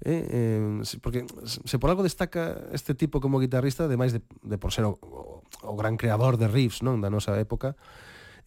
Eh, 0.00 0.24
eh, 0.24 0.98
porque 1.04 1.28
se 1.44 1.76
por 1.76 1.92
algo 1.92 2.00
destaca 2.00 2.64
este 2.72 2.96
tipo 2.96 3.20
como 3.20 3.36
guitarrista, 3.36 3.84
ademais 3.84 4.16
de, 4.16 4.24
de 4.24 4.56
por 4.56 4.72
ser 4.72 4.88
o, 4.88 4.96
o, 5.04 5.44
o 5.44 5.76
gran 5.76 6.00
creador 6.00 6.40
de 6.40 6.48
riffs, 6.48 6.80
non, 6.80 7.04
da 7.04 7.12
nosa 7.12 7.36
época, 7.36 7.76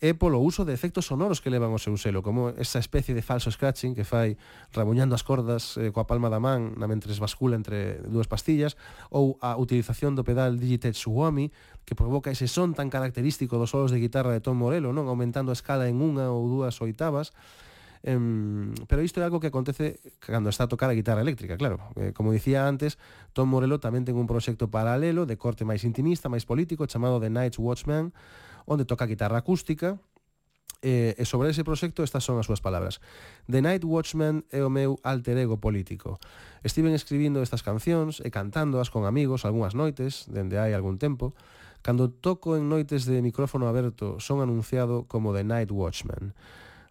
é 0.04 0.12
polo 0.12 0.44
uso 0.44 0.68
de 0.68 0.76
efectos 0.76 1.08
sonoros 1.08 1.40
que 1.40 1.48
levan 1.48 1.72
o 1.72 1.80
seu 1.80 1.96
selo, 1.96 2.20
como 2.20 2.52
esa 2.60 2.84
especie 2.84 3.16
de 3.16 3.24
falso 3.24 3.48
scratching 3.48 3.96
que 3.96 4.04
fai 4.04 4.36
rabuñando 4.76 5.16
as 5.16 5.24
cordas 5.24 5.80
eh, 5.80 5.96
coa 5.96 6.04
palma 6.04 6.28
da 6.28 6.44
man 6.44 6.76
na 6.76 6.92
mentres 6.92 7.24
bascula 7.24 7.56
entre 7.56 8.04
dúas 8.12 8.28
pastillas, 8.28 8.76
ou 9.16 9.40
a 9.40 9.56
utilización 9.56 10.20
do 10.20 10.28
pedal 10.28 10.60
Digitech 10.60 11.00
Suomi, 11.00 11.56
que 11.88 11.96
provoca 11.96 12.36
ese 12.36 12.52
son 12.52 12.76
tan 12.76 12.92
característico 12.92 13.56
dos 13.56 13.72
solos 13.72 13.96
de 13.96 14.04
guitarra 14.04 14.36
de 14.36 14.44
Tom 14.44 14.60
Morello, 14.60 14.92
non 14.92 15.08
aumentando 15.08 15.56
a 15.56 15.58
escala 15.58 15.88
en 15.88 16.04
unha 16.04 16.28
ou 16.28 16.52
dúas 16.52 16.76
oitavas, 16.84 17.32
Em, 18.04 18.76
pero 18.92 19.00
isto 19.00 19.22
é 19.22 19.24
algo 19.24 19.40
que 19.40 19.48
acontece 19.48 20.04
cando 20.20 20.52
está 20.52 20.68
a 20.68 20.68
tocar 20.68 20.92
a 20.92 20.94
guitarra 20.94 21.24
eléctrica, 21.24 21.56
claro. 21.56 21.80
Eh, 21.96 22.12
como 22.12 22.36
dicía 22.36 22.68
antes, 22.68 23.00
Tom 23.32 23.48
Morello 23.48 23.80
tamén 23.80 24.04
ten 24.04 24.20
un 24.20 24.28
proxecto 24.28 24.68
paralelo 24.68 25.24
de 25.24 25.40
corte 25.40 25.64
máis 25.64 25.88
intimista, 25.88 26.28
máis 26.28 26.44
político, 26.44 26.84
chamado 26.84 27.24
The 27.24 27.32
Night's 27.32 27.64
Watchman, 27.64 28.12
onde 28.66 28.86
toca 28.86 29.10
guitarra 29.10 29.40
acústica, 29.40 30.00
e, 30.84 31.16
e 31.18 31.24
sobre 31.24 31.50
ese 31.50 31.64
proxecto 31.64 32.04
estas 32.04 32.28
son 32.28 32.38
as 32.38 32.46
súas 32.46 32.60
palabras. 32.60 33.00
The 33.48 33.64
Night 33.64 33.88
Watchman 33.88 34.44
é 34.52 34.62
o 34.62 34.70
meu 34.70 35.00
alter 35.02 35.40
ego 35.40 35.58
político. 35.58 36.20
Estiven 36.62 36.92
escribindo 36.92 37.40
estas 37.40 37.64
cancións 37.64 38.20
e 38.20 38.28
cantándoas 38.30 38.92
con 38.92 39.08
amigos 39.08 39.48
algunhas 39.48 39.74
noites, 39.74 40.28
dende 40.28 40.60
hai 40.60 40.76
algún 40.76 41.00
tempo. 41.00 41.32
Cando 41.80 42.12
toco 42.12 42.60
en 42.60 42.68
noites 42.68 43.08
de 43.08 43.24
micrófono 43.24 43.72
aberto, 43.72 44.20
son 44.20 44.44
anunciado 44.44 45.08
como 45.08 45.32
The 45.32 45.48
Night 45.48 45.72
Watchman. 45.72 46.36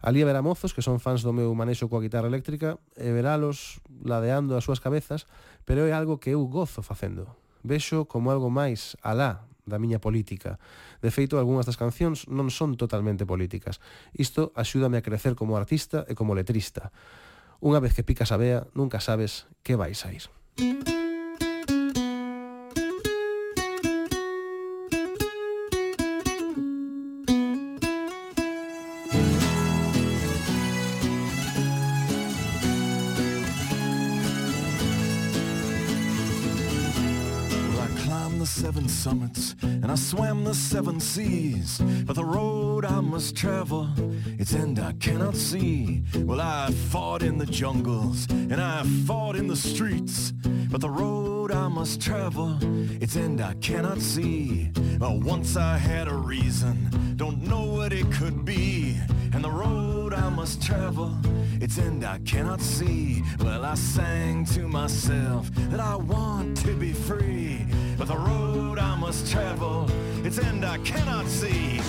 Ali 0.03 0.19
haberá 0.25 0.41
mozos 0.41 0.73
que 0.73 0.83
son 0.83 0.99
fans 0.99 1.23
do 1.23 1.31
meu 1.31 1.53
manexo 1.55 1.87
coa 1.87 2.03
guitarra 2.03 2.27
eléctrica 2.27 2.81
e 2.97 3.13
veralos 3.13 3.79
ladeando 4.03 4.57
as 4.57 4.65
súas 4.65 4.81
cabezas, 4.81 5.29
pero 5.63 5.85
é 5.85 5.93
algo 5.93 6.19
que 6.19 6.33
eu 6.33 6.43
gozo 6.49 6.81
facendo. 6.83 7.29
Vexo 7.63 8.03
como 8.09 8.33
algo 8.33 8.51
máis 8.51 8.99
alá 8.99 9.47
da 9.63 9.79
miña 9.79 9.99
política. 9.99 10.59
De 11.03 11.11
feito, 11.11 11.39
algunhas 11.39 11.67
das 11.67 11.79
cancións 11.79 12.27
non 12.31 12.51
son 12.51 12.75
totalmente 12.79 13.27
políticas. 13.27 13.79
Isto 14.15 14.51
axúdame 14.55 14.99
a 14.99 15.05
crecer 15.05 15.33
como 15.35 15.55
artista 15.55 16.03
e 16.07 16.13
como 16.15 16.35
letrista. 16.35 16.91
Unha 17.63 17.79
vez 17.79 17.95
que 17.95 18.07
picas 18.07 18.31
a 18.31 18.37
vea, 18.37 18.67
nunca 18.75 18.99
sabes 18.99 19.47
que 19.63 19.79
vais 19.79 19.99
a 20.03 20.11
ir. 20.11 20.27
Música 20.59 21.02
summits 38.93 39.55
and 39.61 39.91
I 39.91 39.95
swam 39.95 40.43
the 40.43 40.53
seven 40.53 40.99
seas. 40.99 41.81
But 42.05 42.15
the 42.15 42.23
road 42.23 42.85
I 42.85 43.01
must 43.01 43.35
travel, 43.35 43.89
its 44.39 44.53
end 44.53 44.79
I 44.79 44.93
cannot 44.93 45.35
see. 45.35 46.03
Well, 46.15 46.39
I 46.39 46.71
fought 46.89 47.23
in 47.23 47.37
the 47.37 47.45
jungles 47.45 48.27
and 48.29 48.61
I 48.61 48.83
fought 49.05 49.35
in 49.35 49.47
the 49.47 49.55
streets. 49.55 50.31
But 50.71 50.81
the 50.81 50.89
road 50.89 51.32
I 51.53 51.67
must 51.67 52.01
travel, 52.01 52.57
its 53.01 53.15
end 53.15 53.39
I 53.39 53.53
cannot 53.55 53.99
see. 54.01 54.71
Well, 54.99 55.19
once 55.19 55.55
I 55.55 55.77
had 55.77 56.07
a 56.07 56.13
reason, 56.13 57.15
don't 57.15 57.41
know 57.43 57.63
what 57.63 57.93
it 57.93 58.11
could 58.11 58.43
be. 58.43 58.97
And 59.33 59.43
the 59.43 59.51
road 59.51 60.13
I 60.13 60.29
must 60.29 60.61
travel, 60.61 61.15
its 61.61 61.77
end 61.77 62.03
I 62.03 62.19
cannot 62.19 62.59
see. 62.59 63.23
Well, 63.39 63.65
I 63.65 63.75
sang 63.75 64.45
to 64.45 64.67
myself 64.67 65.51
that 65.69 65.79
I 65.79 65.95
want 65.95 66.57
to 66.65 66.73
be 66.73 66.91
free. 66.91 67.65
But 67.97 68.07
the 68.07 68.17
road 68.17 68.79
I 68.79 68.95
must 68.95 69.31
travel, 69.31 69.87
its 70.25 70.39
end 70.39 70.65
I 70.65 70.77
cannot 70.79 71.27
see. 71.27 71.81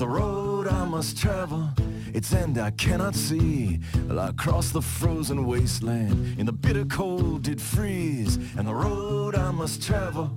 The 0.00 0.08
road 0.08 0.66
I 0.66 0.86
must 0.86 1.18
travel, 1.18 1.68
its 2.14 2.32
end 2.32 2.56
I 2.56 2.70
cannot 2.70 3.14
see. 3.14 3.80
Well, 4.08 4.18
I 4.18 4.32
crossed 4.32 4.72
the 4.72 4.80
frozen 4.80 5.46
wasteland, 5.46 6.38
in 6.38 6.46
the 6.46 6.52
bitter 6.52 6.86
cold 6.86 7.42
did 7.42 7.60
freeze. 7.60 8.36
And 8.56 8.66
the 8.66 8.74
road 8.74 9.34
I 9.34 9.50
must 9.50 9.82
travel, 9.82 10.30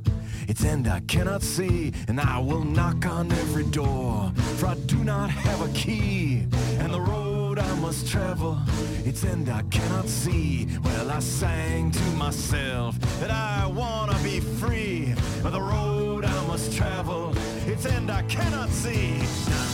its 0.49 0.65
end 0.65 0.89
I 0.89 0.99
cannot 1.07 1.43
see. 1.43 1.93
And 2.09 2.19
I 2.19 2.39
will 2.39 2.65
knock 2.65 3.05
on 3.05 3.31
every 3.31 3.63
door, 3.63 4.33
for 4.57 4.65
I 4.65 4.75
do 4.85 4.97
not 4.97 5.29
have 5.29 5.61
a 5.61 5.71
key. 5.73 6.45
And 6.79 6.93
the 6.93 6.99
road 6.99 7.57
I 7.57 7.75
must 7.79 8.05
travel, 8.05 8.59
its 9.05 9.23
end 9.23 9.47
I 9.47 9.61
cannot 9.71 10.09
see. 10.09 10.67
Well, 10.83 11.09
I 11.09 11.19
sang 11.19 11.91
to 11.91 12.03
myself 12.17 12.99
that 13.21 13.31
I 13.31 13.65
wanna 13.67 14.17
be 14.23 14.41
free. 14.41 15.15
But 15.41 15.51
the 15.51 15.61
road 15.61 16.25
I 16.25 16.47
must 16.47 16.75
travel, 16.75 17.22
its 17.85 17.93
end 17.93 18.09
I 18.09 18.21
cannot 18.23 18.69
see. 18.69 19.72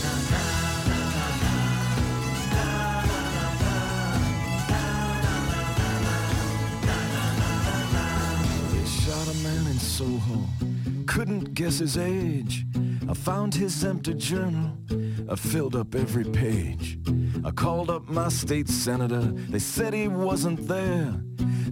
Man 9.43 9.67
in 9.67 9.79
Soho, 9.79 10.43
couldn't 11.07 11.53
guess 11.53 11.79
his 11.79 11.97
age. 11.97 12.65
I 13.07 13.13
found 13.13 13.55
his 13.55 13.83
empty 13.83 14.13
journal, 14.13 14.71
I 15.29 15.35
filled 15.35 15.75
up 15.75 15.95
every 15.95 16.25
page. 16.25 16.99
I 17.43 17.51
called 17.51 17.89
up 17.89 18.09
my 18.09 18.29
state 18.29 18.69
senator, 18.69 19.31
they 19.49 19.59
said 19.59 19.93
he 19.93 20.07
wasn't 20.07 20.67
there. 20.67 21.13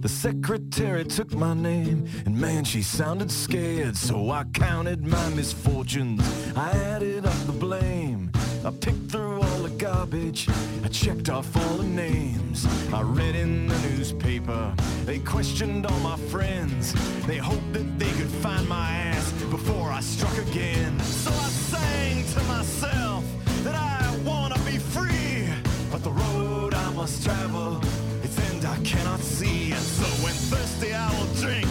The 0.00 0.08
secretary 0.08 1.04
took 1.04 1.32
my 1.32 1.54
name, 1.54 2.08
and 2.24 2.36
man, 2.36 2.64
she 2.64 2.82
sounded 2.82 3.30
scared. 3.30 3.96
So 3.96 4.30
I 4.30 4.44
counted 4.44 5.04
my 5.04 5.28
misfortunes, 5.30 6.22
I 6.56 6.70
added 6.70 7.26
up 7.26 7.46
the 7.46 7.52
blame. 7.52 8.17
I 8.64 8.70
picked 8.70 9.10
through 9.10 9.40
all 9.40 9.62
the 9.62 9.70
garbage, 9.70 10.48
I 10.84 10.88
checked 10.88 11.30
off 11.30 11.56
all 11.56 11.76
the 11.76 11.84
names. 11.84 12.66
I 12.92 13.02
read 13.02 13.36
in 13.36 13.68
the 13.68 13.78
newspaper, 13.88 14.74
they 15.04 15.20
questioned 15.20 15.86
all 15.86 15.98
my 16.00 16.16
friends. 16.16 16.92
They 17.26 17.36
hoped 17.36 17.72
that 17.72 17.98
they 17.98 18.10
could 18.12 18.32
find 18.42 18.68
my 18.68 18.90
ass 18.90 19.32
before 19.50 19.90
I 19.90 20.00
struck 20.00 20.36
again. 20.38 20.98
So 21.00 21.30
I 21.30 21.48
sang 21.70 22.24
to 22.34 22.42
myself 22.44 23.24
that 23.62 23.74
I 23.74 24.16
wanna 24.24 24.58
be 24.66 24.78
free, 24.78 25.48
but 25.90 26.02
the 26.02 26.10
road 26.10 26.74
I 26.74 26.90
must 26.92 27.24
travel, 27.24 27.80
its 28.22 28.38
end 28.50 28.64
I 28.64 28.76
cannot 28.82 29.20
see. 29.20 29.72
And 29.72 29.80
so 29.80 30.04
when 30.24 30.34
thirsty 30.34 30.92
I 30.92 31.08
will 31.18 31.32
drink, 31.34 31.68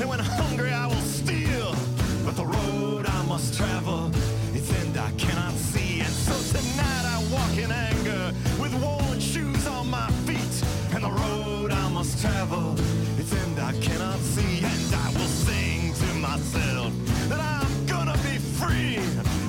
and 0.00 0.08
when 0.08 0.20
hungry 0.20 0.72
I 0.72 0.86
will 0.86 1.06
steal, 1.20 1.74
but 2.24 2.34
the 2.34 2.46
road 2.46 3.06
I 3.06 3.22
must 3.26 3.56
travel, 3.56 4.03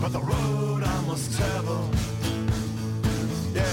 but 0.06 0.14
the 0.14 0.20
road 0.20 0.84
I 0.84 1.02
must 1.08 1.36
travel. 1.36 1.90
Yeah, 3.56 3.64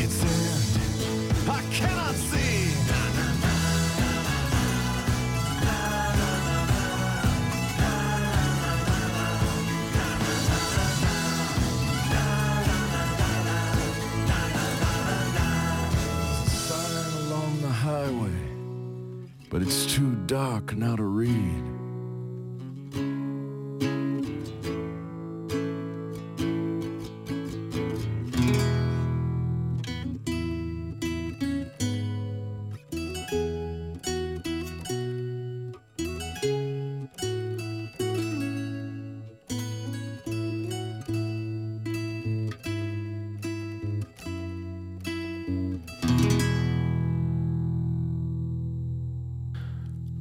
its 0.00 0.22
end 0.22 1.50
I 1.50 1.60
cannot 1.72 2.14
see. 2.14 2.70
Sign 16.46 17.26
along 17.26 17.60
the 17.60 17.68
highway, 17.68 18.38
but 19.50 19.62
it's 19.62 19.84
too 19.92 20.14
dark 20.26 20.76
now 20.76 20.94
to 20.94 21.02
read. 21.02 21.23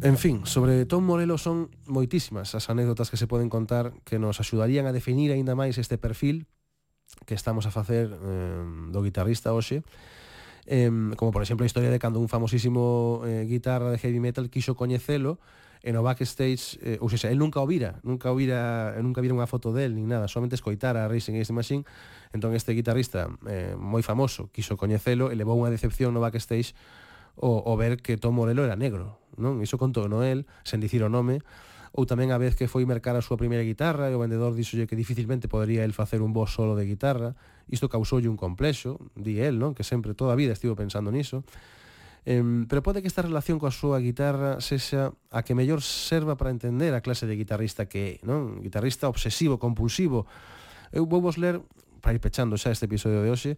En 0.03 0.17
fin, 0.17 0.45
sobre 0.45 0.85
Tom 0.85 1.05
Morello 1.05 1.39
son 1.39 1.71
moitísimas 1.87 2.51
as 2.59 2.67
anécdotas 2.67 3.07
que 3.07 3.15
se 3.15 3.23
poden 3.23 3.47
contar 3.47 3.95
que 4.03 4.19
nos 4.19 4.43
axudarían 4.43 4.83
a 4.83 4.91
definir 4.91 5.31
aínda 5.31 5.55
máis 5.55 5.79
este 5.79 5.95
perfil 5.95 6.43
que 7.23 7.39
estamos 7.39 7.63
a 7.63 7.71
facer 7.71 8.11
eh, 8.11 8.67
do 8.91 8.99
guitarrista 8.99 9.55
hoxe. 9.55 9.79
Eh, 10.67 10.91
como 11.15 11.31
por 11.31 11.39
exemplo 11.39 11.63
a 11.63 11.71
historia 11.71 11.87
de 11.87 12.03
cando 12.03 12.19
un 12.19 12.27
famosísimo 12.27 13.23
eh, 13.23 13.47
guitarra 13.47 13.95
de 13.95 13.97
heavy 13.97 14.19
metal 14.19 14.51
quixo 14.51 14.75
coñecelo 14.75 15.39
e 15.79 15.95
no 15.95 16.03
backstage, 16.03 16.83
eh, 16.83 16.99
ou 16.99 17.07
seja, 17.07 17.31
el 17.31 17.39
nunca 17.39 17.63
o 17.63 17.67
vira, 17.67 18.03
nunca 18.03 18.27
o 18.27 18.35
vira, 18.35 18.99
nunca 18.99 19.23
vira 19.23 19.31
unha 19.31 19.47
foto 19.47 19.71
del, 19.71 19.95
nin 19.95 20.11
nada, 20.11 20.27
solamente 20.27 20.59
escoitar 20.59 20.99
a 20.99 21.07
Racing 21.07 21.39
Against 21.39 21.51
the 21.51 21.55
Machine, 21.55 21.83
entón 22.35 22.51
este 22.51 22.75
guitarrista 22.75 23.31
eh, 23.47 23.79
moi 23.79 24.03
famoso, 24.03 24.51
quiso 24.51 24.75
coñecelo 24.75 25.31
e 25.31 25.35
levou 25.39 25.55
unha 25.55 25.71
decepción 25.71 26.11
no 26.11 26.19
backstage 26.19 26.75
o, 27.35 27.63
o 27.65 27.73
ver 27.77 28.01
que 28.01 28.17
Tom 28.17 28.37
Morello 28.37 28.65
era 28.65 28.75
negro, 28.75 29.17
non? 29.37 29.61
Iso 29.61 29.81
contou 29.81 30.05
Noel, 30.05 30.45
sen 30.63 30.81
dicir 30.81 31.01
o 31.01 31.09
nome, 31.09 31.41
ou 31.93 32.09
tamén 32.09 32.33
a 32.33 32.41
vez 32.41 32.57
que 32.57 32.65
foi 32.65 32.85
mercar 32.89 33.13
a 33.13 33.21
súa 33.21 33.37
primeira 33.37 33.61
guitarra 33.61 34.09
e 34.09 34.17
o 34.17 34.21
vendedor 34.21 34.57
dixolle 34.57 34.89
que 34.89 34.97
dificilmente 34.97 35.45
podería 35.45 35.85
el 35.85 35.93
facer 35.93 36.25
un 36.25 36.33
bo 36.33 36.49
solo 36.49 36.73
de 36.73 36.89
guitarra. 36.89 37.37
Isto 37.69 37.85
causoulle 37.85 38.25
un 38.25 38.37
complexo, 38.37 38.97
di 39.13 39.37
el, 39.37 39.61
non? 39.61 39.77
Que 39.77 39.85
sempre 39.85 40.17
toda 40.17 40.33
a 40.33 40.39
vida 40.39 40.57
estivo 40.57 40.73
pensando 40.73 41.13
niso. 41.13 41.45
Eh, 42.25 42.41
pero 42.65 42.81
pode 42.81 43.05
que 43.05 43.09
esta 43.11 43.21
relación 43.21 43.61
coa 43.61 43.69
súa 43.69 44.01
guitarra 44.01 44.57
sexa 44.57 45.13
a 45.29 45.45
que 45.45 45.53
mellor 45.53 45.85
serva 45.85 46.33
para 46.33 46.49
entender 46.49 46.97
a 46.97 47.03
clase 47.05 47.29
de 47.29 47.37
guitarrista 47.37 47.85
que 47.85 48.17
é, 48.17 48.25
non? 48.25 48.57
Guitarrista 48.65 49.05
obsesivo, 49.05 49.61
compulsivo. 49.61 50.25
Eu 50.89 51.05
vou 51.05 51.21
vos 51.21 51.37
ler 51.37 51.61
para 52.01 52.17
ir 52.17 52.21
pechando 52.25 52.57
xa 52.57 52.73
este 52.73 52.89
episodio 52.89 53.21
de 53.21 53.29
hoxe, 53.29 53.51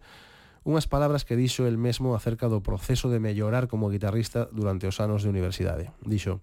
unhas 0.66 0.90
palabras 0.90 1.22
que 1.22 1.38
dixo 1.38 1.62
el 1.70 1.78
mesmo 1.78 2.18
acerca 2.18 2.50
do 2.50 2.58
proceso 2.58 3.06
de 3.06 3.22
mellorar 3.22 3.70
como 3.70 3.86
guitarrista 3.86 4.50
durante 4.50 4.90
os 4.90 4.98
anos 4.98 5.22
de 5.22 5.30
universidade. 5.30 5.94
Dixo, 6.02 6.42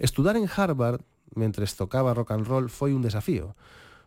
estudar 0.00 0.40
en 0.40 0.48
Harvard 0.48 1.04
mentres 1.36 1.76
tocaba 1.76 2.16
rock 2.16 2.32
and 2.32 2.48
roll 2.48 2.72
foi 2.72 2.96
un 2.96 3.04
desafío. 3.04 3.52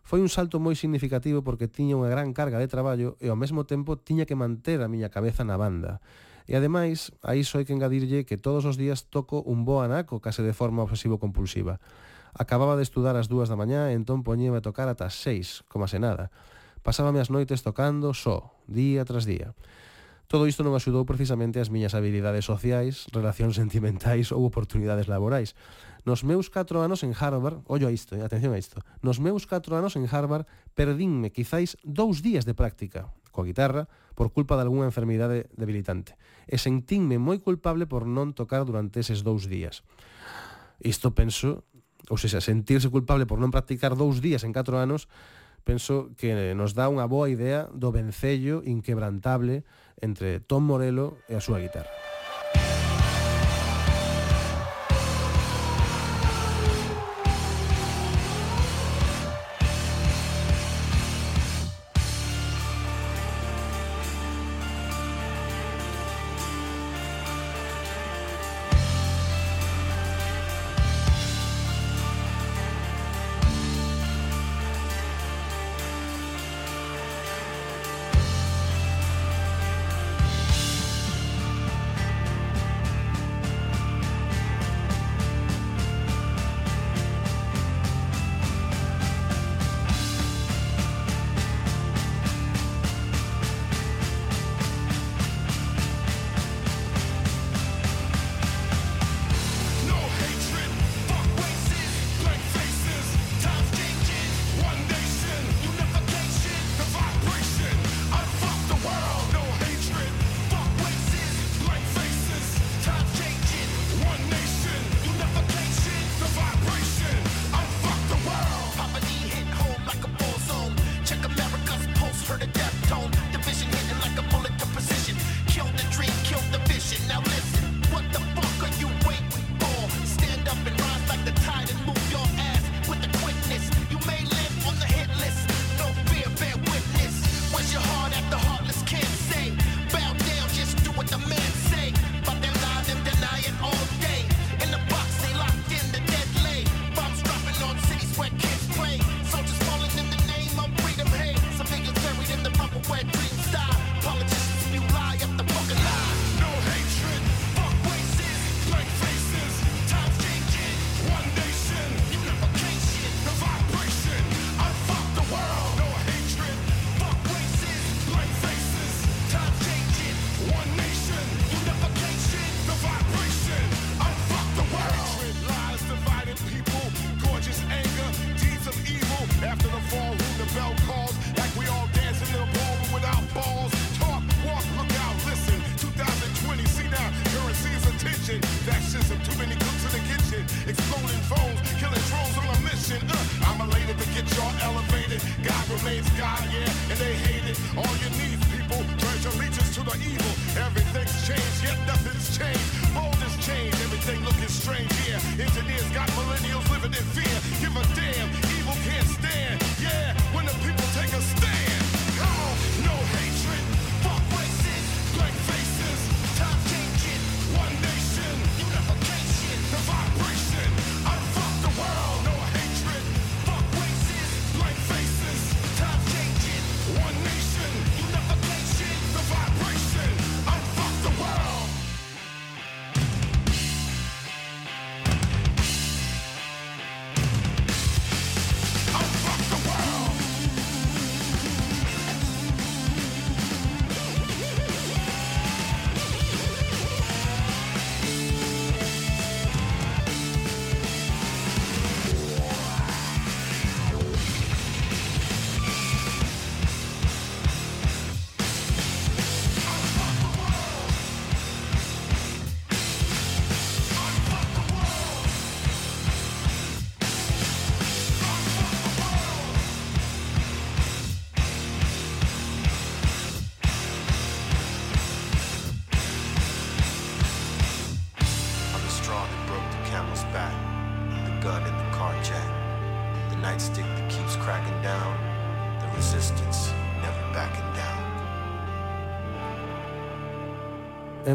Foi 0.01 0.25
un 0.25 0.34
salto 0.34 0.57
moi 0.57 0.73
significativo 0.73 1.45
porque 1.45 1.69
tiña 1.69 1.93
unha 1.93 2.09
gran 2.09 2.34
carga 2.34 2.57
de 2.57 2.65
traballo 2.65 3.21
e 3.21 3.30
ao 3.30 3.38
mesmo 3.38 3.69
tempo 3.69 4.01
tiña 4.01 4.25
que 4.25 4.34
manter 4.34 4.82
a 4.82 4.89
miña 4.89 5.13
cabeza 5.13 5.45
na 5.45 5.61
banda. 5.61 6.01
E 6.49 6.57
ademais, 6.57 7.13
a 7.21 7.38
iso 7.38 7.61
hai 7.61 7.69
que 7.69 7.77
engadirlle 7.77 8.25
que 8.25 8.41
todos 8.41 8.65
os 8.65 8.82
días 8.82 9.05
toco 9.13 9.45
un 9.45 9.61
bo 9.61 9.86
anaco 9.86 10.17
case 10.17 10.41
de 10.41 10.57
forma 10.57 10.82
obsesivo-compulsiva. 10.82 11.77
Acababa 12.34 12.73
de 12.73 12.82
estudar 12.82 13.13
ás 13.13 13.30
dúas 13.30 13.53
da 13.53 13.53
mañá 13.53 13.93
e 13.93 13.97
entón 13.97 14.25
poñeme 14.25 14.57
a 14.57 14.65
tocar 14.65 14.89
ata 14.89 15.05
as 15.05 15.13
seis, 15.13 15.61
como 15.69 15.86
se 15.86 16.01
nada. 16.01 16.34
Pasábame 16.89 17.21
as 17.21 17.29
noites 17.29 17.61
tocando 17.61 18.17
só, 18.17 18.49
día 18.65 19.05
tras 19.05 19.21
día. 19.29 19.53
Todo 20.25 20.49
isto 20.49 20.65
non 20.65 20.73
axudou 20.73 21.05
precisamente 21.05 21.61
as 21.61 21.69
miñas 21.69 21.93
habilidades 21.93 22.49
sociais, 22.49 23.05
relacións 23.13 23.61
sentimentais 23.61 24.33
ou 24.33 24.41
oportunidades 24.41 25.05
laborais. 25.05 25.53
Nos 26.01 26.25
meus 26.25 26.49
4 26.49 26.81
anos 26.81 27.05
en 27.05 27.13
Harvard, 27.13 27.61
ollo 27.69 27.85
a 27.85 27.93
isto, 27.93 28.17
eh, 28.17 28.25
atención 28.25 28.57
a 28.57 28.61
isto, 28.61 28.81
nos 29.05 29.21
meus 29.21 29.45
4 29.45 29.77
anos 29.77 29.93
en 30.01 30.09
Harvard 30.09 30.49
perdínme 30.73 31.29
quizáis 31.29 31.77
dous 31.85 32.25
días 32.25 32.49
de 32.49 32.57
práctica 32.57 33.13
coa 33.29 33.45
guitarra 33.45 33.85
por 34.17 34.33
culpa 34.33 34.57
de 34.57 34.65
algunha 34.65 34.89
enfermidade 34.89 35.45
debilitante 35.53 36.17
e 36.49 36.57
sentínme 36.57 37.21
moi 37.21 37.37
culpable 37.37 37.85
por 37.85 38.09
non 38.09 38.33
tocar 38.33 38.65
durante 38.65 39.05
eses 39.05 39.21
dous 39.21 39.45
días. 39.45 39.85
Isto 40.81 41.13
penso, 41.13 41.69
ou 42.09 42.17
seja, 42.17 42.41
sentirse 42.41 42.89
culpable 42.89 43.29
por 43.29 43.37
non 43.37 43.53
practicar 43.53 43.93
dous 43.93 44.25
días 44.25 44.41
en 44.41 44.57
4 44.57 44.81
anos 44.81 45.05
penso 45.70 46.09
que 46.17 46.34
nos 46.57 46.74
dá 46.74 46.89
unha 46.89 47.05
boa 47.05 47.30
idea 47.30 47.70
do 47.70 47.93
vencello 47.93 48.65
inquebrantable 48.65 49.61
entre 50.01 50.41
Tom 50.41 50.65
Morello 50.65 51.22
e 51.30 51.38
a 51.38 51.45
súa 51.45 51.61
guitarra. 51.61 52.09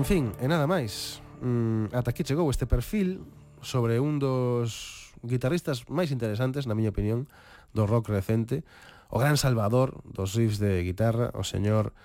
En 0.05 0.09
fin, 0.09 0.37
e 0.37 0.45
nada 0.53 0.69
máis. 0.69 1.25
Mm, 1.41 1.89
ata 1.97 2.13
aquí 2.13 2.29
chegou 2.29 2.53
este 2.53 2.69
perfil 2.69 3.25
sobre 3.65 3.97
un 3.97 4.21
dos 4.21 5.17
guitarristas 5.25 5.89
máis 5.89 6.13
interesantes, 6.13 6.69
na 6.69 6.77
miña 6.77 6.93
opinión, 6.93 7.25
do 7.73 7.89
rock 7.89 8.13
recente, 8.13 8.69
o 9.09 9.17
gran 9.17 9.41
salvador 9.41 10.05
dos 10.05 10.37
riffs 10.37 10.61
de 10.61 10.85
guitarra, 10.85 11.33
o 11.33 11.41
señor 11.41 11.97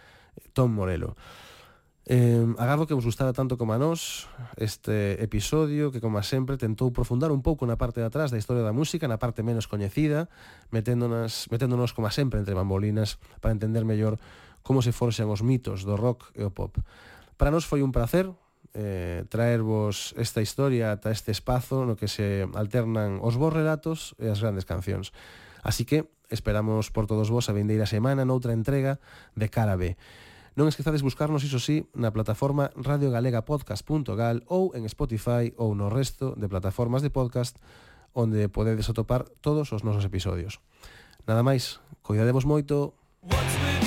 Tom 0.56 0.72
Morello. 0.72 1.20
Eh, 2.08 2.48
agardo 2.56 2.88
que 2.88 2.96
vos 2.96 3.04
gustara 3.04 3.36
tanto 3.36 3.60
como 3.60 3.76
a 3.76 3.80
nós 3.84 4.32
este 4.56 5.20
episodio 5.20 5.92
que, 5.92 6.00
como 6.00 6.16
a 6.16 6.24
sempre, 6.24 6.56
tentou 6.56 6.96
profundar 6.96 7.36
un 7.36 7.44
pouco 7.44 7.68
na 7.68 7.76
parte 7.76 8.00
de 8.00 8.08
atrás 8.08 8.32
da 8.32 8.40
historia 8.40 8.64
da 8.64 8.72
música, 8.72 9.12
na 9.12 9.20
parte 9.20 9.44
menos 9.44 9.68
coñecida, 9.68 10.32
meténdonos, 10.72 11.52
meténdonos 11.52 11.92
como 11.92 12.08
a 12.08 12.16
sempre, 12.16 12.40
entre 12.40 12.56
bambolinas, 12.56 13.20
para 13.44 13.52
entender 13.52 13.84
mellor 13.84 14.24
como 14.64 14.80
se 14.80 14.96
forxan 14.96 15.28
os 15.28 15.44
mitos 15.44 15.84
do 15.84 16.00
rock 16.00 16.32
e 16.40 16.48
o 16.48 16.52
pop. 16.56 16.80
Para 17.40 17.56
nos 17.56 17.64
foi 17.64 17.80
un 17.80 17.96
placer 17.96 18.28
eh, 18.76 19.24
traervos 19.32 20.12
esta 20.20 20.44
historia 20.44 20.92
ata 20.92 21.08
este 21.08 21.32
espazo 21.32 21.88
no 21.88 21.96
que 21.96 22.12
se 22.12 22.44
alternan 22.52 23.24
os 23.24 23.40
vos 23.40 23.56
relatos 23.56 24.12
e 24.20 24.28
as 24.28 24.44
grandes 24.44 24.68
cancións. 24.68 25.16
Así 25.64 25.88
que 25.88 26.12
esperamos 26.28 26.92
por 26.92 27.08
todos 27.08 27.32
vos 27.32 27.48
a 27.48 27.56
vindeira 27.56 27.88
semana 27.88 28.28
noutra 28.28 28.52
entrega 28.52 29.00
de 29.40 29.48
Cara 29.48 29.80
B. 29.80 29.96
Non 30.60 30.68
esquezades 30.68 31.00
buscarnos, 31.00 31.48
iso 31.48 31.64
sí, 31.64 31.88
na 31.96 32.12
plataforma 32.12 32.76
radiogalegapodcast.gal 32.76 34.44
ou 34.52 34.76
en 34.76 34.84
Spotify 34.92 35.56
ou 35.56 35.72
no 35.80 35.88
resto 35.88 36.36
de 36.36 36.52
plataformas 36.52 37.00
de 37.00 37.08
podcast 37.08 37.56
onde 38.12 38.52
podedes 38.52 38.92
atopar 38.92 39.24
todos 39.40 39.72
os 39.72 39.88
nosos 39.88 40.04
episodios. 40.04 40.60
Nada 41.24 41.40
máis, 41.40 41.80
coidadevos 42.04 42.44
moito. 42.44 43.00
What's 43.24 43.79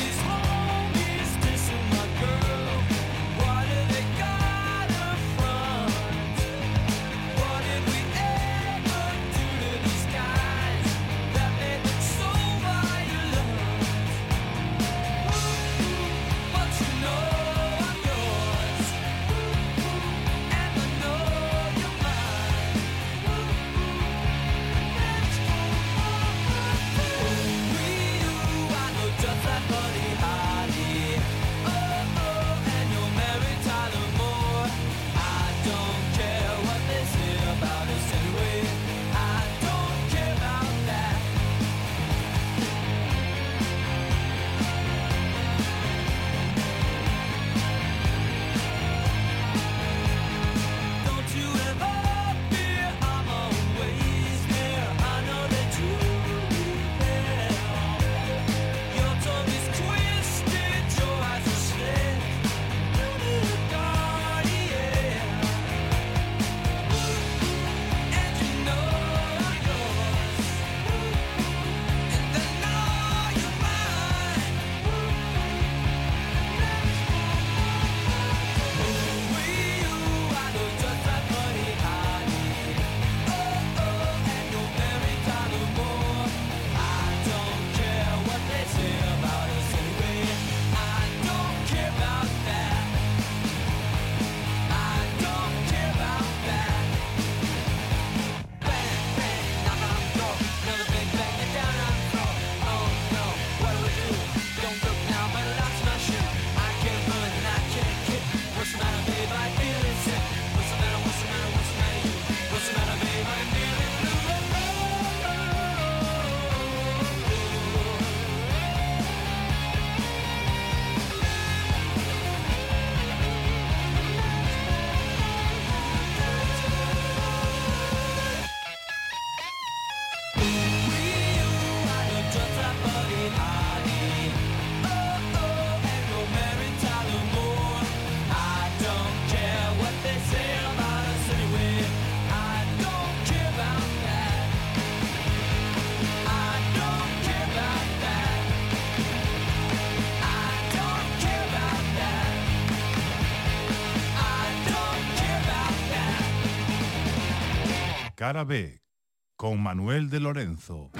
Con 159.37 159.63
Manuel 159.63 160.09
de 160.09 160.21
Lorenzo. 160.21 160.91